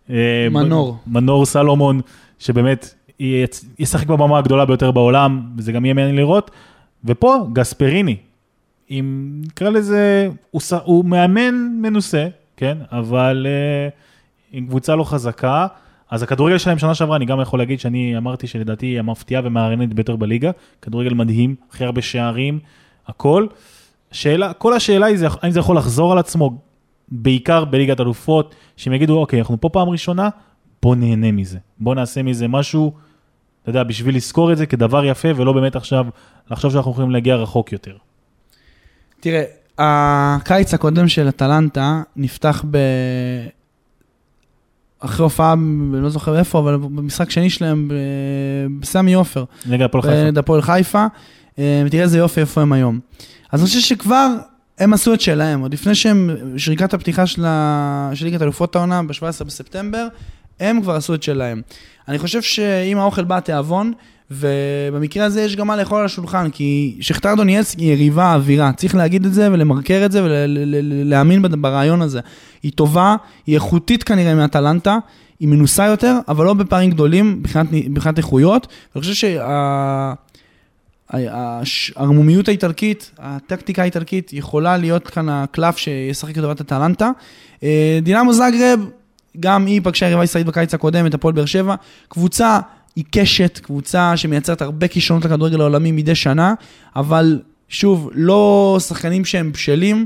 [0.10, 0.98] אה, מנור.
[1.08, 2.02] מנור סלומון,
[2.40, 6.52] שבאמת יצ- ישחק בבמה הגדולה ביותר בעולם, וזה גם יהיה מעניין לראות.
[7.06, 8.16] ופה גספריני,
[8.90, 12.28] עם, נקרא לזה, הוא, הוא מאמן מנוסה,
[12.58, 12.78] כן?
[12.92, 13.94] אבל uh,
[14.52, 15.68] עם קבוצה לא חזקה.
[16.10, 19.94] אז הכדורגל שלהם שנה שעברה, אני גם יכול להגיד שאני אמרתי שלדעתי היא המפתיעה ומערערת
[19.94, 20.52] ביותר בליגה.
[20.82, 22.60] כדורגל מדהים, הכי הרבה שערים,
[23.08, 23.48] הכל.
[24.12, 26.58] שאלה, כל השאלה היא, זה, האם זה יכול לחזור על עצמו,
[27.12, 30.30] בעיקר בליגת אלופות, שהם יגידו, אוקיי, אנחנו פה פעם ראשונה,
[30.82, 31.58] בוא נהנה מזה.
[31.80, 32.94] בוא נעשה מזה משהו,
[33.62, 36.06] אתה יודע, בשביל לזכור את זה כדבר יפה, ולא באמת עכשיו
[36.52, 37.96] לחשוב שאנחנו יכולים להגיע רחוק יותר.
[39.20, 39.44] תראה,
[39.78, 42.78] הקיץ הקודם של אטלנטה נפתח ב...
[45.00, 47.92] אחרי הופעה, אני לא זוכר איפה, אבל במשחק שני שלהם,
[48.80, 49.44] בסמי עופר.
[49.66, 50.24] נגד הפועל חיפה.
[50.24, 51.06] נגד הפועל חיפה,
[51.60, 53.00] אה, ותראה איזה יופי איפה הם היום.
[53.52, 54.28] אז אני חושב שכבר
[54.80, 58.12] הם עשו את שלהם, עוד לפני שהם, שריקת הפתיחה של, ה...
[58.14, 60.08] של ליגת אלופות העונה ב-17 בספטמבר,
[60.60, 61.62] הם כבר עשו את שלהם.
[62.08, 63.94] אני חושב שאם האוכל בא תיאבון,
[64.32, 68.96] ובמקרה הזה יש גם מה לאכול על השולחן, כי שכתר דונייצק היא יריבה אווירה, צריך
[68.96, 72.20] להגיד את זה ולמרקר את זה ולהאמין ברעיון הזה.
[72.64, 73.16] היא טובה,
[73.48, 74.98] היא איכותית כנראה מאטלנטה,
[75.40, 77.44] היא מנוסה יותר, אבל לא בפערים גדולים
[77.88, 78.68] מבחינת, איכויות.
[78.96, 80.14] ואני חושב שה...
[81.10, 87.12] הערמומיות האיטלקית, הטקטיקה האיטלקית, יכולה להיות כאן הקלף שישחק לטובת הטלנטה.
[87.64, 88.80] אה, דינמו זאגרב,
[89.40, 91.76] גם היא פגשה יריבה ישראלית בקיץ הקודם, את הפועל באר שבע.
[92.08, 92.60] קבוצה
[92.96, 96.54] עיקשת, קבוצה שמייצרת הרבה כישרונות לכדורגל העולמי מדי שנה,
[96.96, 100.06] אבל שוב, לא שחקנים שהם בשלים.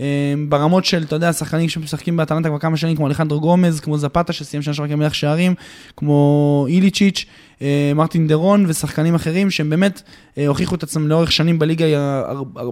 [0.00, 3.98] אה, ברמות של, אתה יודע, שחקנים שמשחקים באטלנטה כבר כמה שנים, כמו אלחנדרו גומז, כמו
[3.98, 5.54] זפתה שסיים שנה שעברה כמלך שערים,
[5.96, 7.24] כמו איליצ'יץ',
[7.62, 10.02] אה, מרטין דרון ושחקנים אחרים שהם באמת
[10.38, 11.84] אה, הוכיחו את עצמם לאורך שנים בליגה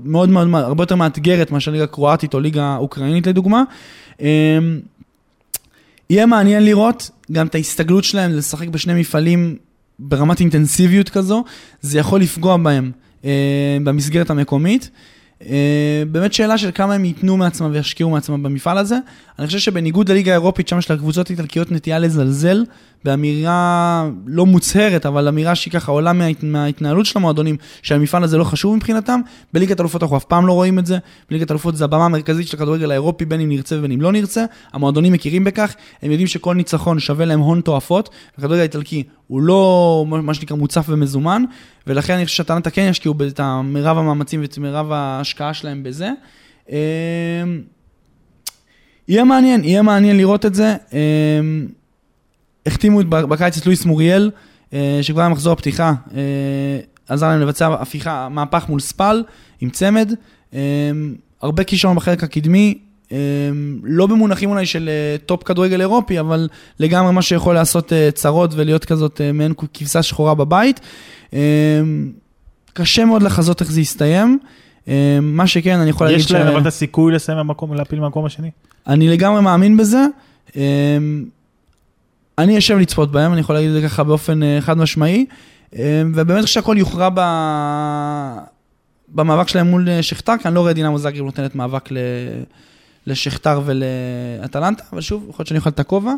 [0.05, 3.63] מאוד מאוד, הרבה יותר מאתגרת מאשר ליגה קרואטית או ליגה אוקראינית לדוגמה.
[6.13, 9.57] יהיה מעניין לראות גם את ההסתגלות שלהם לשחק בשני מפעלים
[9.99, 11.45] ברמת אינטנסיביות כזו,
[11.81, 12.93] זה יכול לפגוע בהם
[13.85, 14.91] במסגרת המקומית.
[15.47, 18.99] אה, באמת שאלה של כמה הם ייתנו מעצמם וישקיעו מעצמם במפעל הזה.
[19.39, 22.65] אני חושב שבניגוד לליגה האירופית, שם יש לקבוצות איטלקיות נטייה לזלזל
[23.05, 26.43] באמירה לא מוצהרת, אבל אמירה שהיא ככה עולה מההת...
[26.43, 29.21] מההתנהלות של המועדונים, שהמפעל הזה לא חשוב מבחינתם.
[29.53, 30.99] בליגת אלופות אנחנו אף פעם לא רואים את זה.
[31.31, 34.45] בליגת אלופות זה הבמה המרכזית של הכדורגל האירופי, בין אם נרצה ובין אם לא נרצה.
[34.73, 38.11] המועדונים מכירים בכך, הם יודעים שכל ניצחון שווה להם הון תועפות.
[38.39, 41.45] הכדורגל האיטלקי הוא לא מה שנקרא מוצף ומזומן,
[41.87, 44.87] ולכן אני חושב שהטענת כן ישקיעו את מרב המאמצים ואת מרב
[45.33, 46.11] ההשקעה שלהם בזה.
[46.71, 46.77] אמ,
[49.09, 50.77] יהיה מעניין, יהיה מעניין לראות את זה.
[50.93, 51.67] אמ,
[52.67, 54.31] החתימו בקיץ את לואיס מוריאל,
[54.73, 56.21] אה, שכבר במחזור הפתיחה אה,
[57.09, 59.25] עזר להם לבצע הפיכה, מהפך מול ספל
[59.61, 60.13] עם צמד.
[60.53, 60.59] אמ,
[61.43, 62.79] הרבה כישרון בחלק הקדמי,
[63.83, 66.49] לא במונחים אולי של אה, top כדורגל אירופי, אבל
[66.81, 70.81] לגמרי מה שיכול לעשות צרות ולהיות כזאת מעין כבשה שחורה בבית.
[72.73, 74.39] קשה מאוד לחזות איך זה יסתיים.
[75.23, 76.25] מה שכן, אני יכול להגיד ש...
[76.25, 78.51] יש להם אבל את הסיכוי לסיים במקום, להפיל במקום השני?
[78.87, 80.07] אני לגמרי מאמין בזה.
[82.39, 85.27] אני אשב לצפות בהם, אני יכול להגיד את זה ככה באופן אה, חד משמעי,
[85.77, 87.21] אה, ובאמת שהכל יוכרע ב...
[89.09, 91.99] במאבק שלהם מול אה, שכתר, כי אני לא רואה דינמו זאגרב נותנת מאבק ל...
[93.07, 96.13] לשכתר ולאטלנטה, אבל שוב, יכול להיות שאני אוכל את הכובע.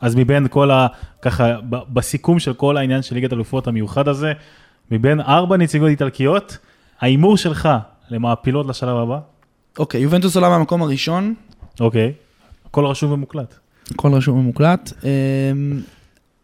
[0.00, 0.86] אז מבין כל ה...
[1.22, 4.32] ככה, בסיכום של כל העניין של ליגת אלופות המיוחד הזה,
[4.90, 6.58] מבין ארבע נציגות איטלקיות,
[7.00, 7.68] ההימור שלך
[8.10, 9.18] למעפילות לשלב הבא?
[9.78, 11.34] אוקיי, יובנטוס עולה מהמקום הראשון.
[11.80, 12.12] אוקיי,
[12.66, 13.54] הכל רשום ומוקלט.
[13.90, 14.92] הכל רשום ומוקלט.
[15.04, 15.80] אמ,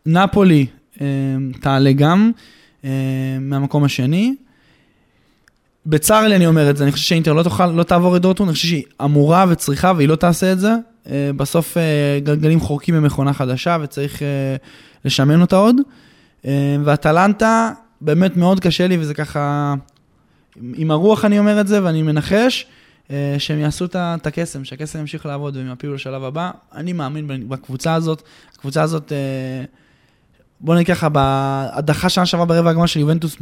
[0.07, 0.67] נפולי
[1.01, 1.07] אמ,
[1.61, 2.31] תעלה גם
[2.85, 2.91] אמ,
[3.41, 4.35] מהמקום השני.
[5.87, 8.49] בצר לי אני אומר את זה, אני חושב שאינטר לא תוכל, לא תעבור את דורטמונד,
[8.49, 10.73] אני חושב שהיא אמורה וצריכה והיא לא תעשה את זה.
[11.37, 14.57] בסוף אה, גלגלים חורקים במכונה חדשה וצריך אה,
[15.05, 15.77] לשמן אותה עוד.
[16.85, 17.73] ואטלנטה,
[18.05, 19.75] באמת מאוד קשה לי וזה ככה,
[20.75, 22.67] עם הרוח אני אומר את זה ואני מנחש.
[23.11, 26.51] אה, שהם יעשו את הקסם, שהקסם ימשיך לעבוד והם יפילו לשלב הבא.
[26.75, 28.23] אני מאמין בקבוצה הזאת.
[28.55, 29.65] הקבוצה הזאת, אה,
[30.61, 33.37] בוא נגיד ככה, בהדחה שנה שעברה ברבע הגמר של יובנטוס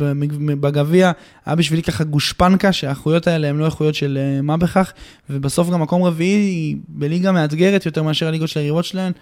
[0.60, 1.12] בגביע,
[1.46, 4.92] היה בשבילי ככה גושפנקה, שהאיכויות האלה הן לא איכויות של אה, מה בכך,
[5.30, 9.12] ובסוף גם מקום רביעי בליגה מאתגרת יותר מאשר הליגות של היריבות שלהן.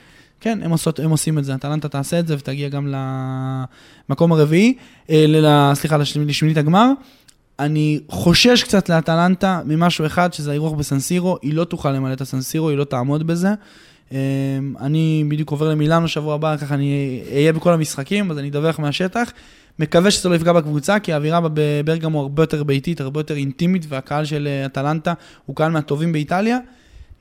[0.41, 2.95] כן, הם, עושות, הם עושים את זה, אטלנטה תעשה את זה ותגיע גם
[4.09, 4.75] למקום הרביעי,
[5.75, 6.91] סליחה, לשמינית הגמר.
[7.59, 12.69] אני חושש קצת לאטלנטה ממשהו אחד, שזה האירוח בסנסירו, היא לא תוכל למלא את הסנסירו,
[12.69, 13.49] היא לא תעמוד בזה.
[14.13, 14.17] אמ,
[14.81, 19.33] אני בדיוק עובר למילאנו שבוע הבא, ככה אני אהיה בכל המשחקים, אז אני אדווח מהשטח.
[19.79, 24.25] מקווה שזה לא יפגע בקבוצה, כי האווירה בברגמו הרבה יותר ביתית, הרבה יותר אינטימית, והקהל
[24.25, 25.13] של אה, אטלנטה
[25.47, 26.59] הוא קהל מהטובים באיטליה.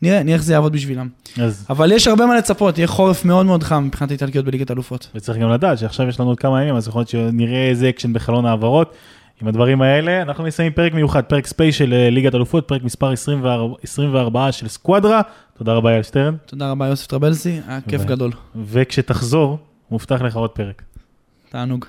[0.01, 1.07] נראה, נראה איך זה יעבוד בשבילם.
[1.41, 1.65] אז...
[1.69, 5.09] אבל יש הרבה מה לצפות, יהיה חורף מאוד מאוד חם מבחינת האיטלקיות בליגת אלופות.
[5.15, 8.13] וצריך גם לדעת שעכשיו יש לנו עוד כמה ימים, אז יכול להיות שנראה איזה אקשן
[8.13, 8.95] בחלון העברות.
[9.41, 13.75] עם הדברים האלה, אנחנו נסיים פרק מיוחד, פרק special אה, ליגת אלופות, פרק מספר 24,
[13.83, 15.21] 24 של סקואדרה.
[15.57, 16.35] תודה רבה אייל שטרן.
[16.45, 18.31] תודה רבה יוסף טרבלסי, היה כיף גדול.
[18.55, 19.57] וכשתחזור,
[19.91, 20.81] מובטח לך עוד פרק.
[21.49, 21.85] תענוג.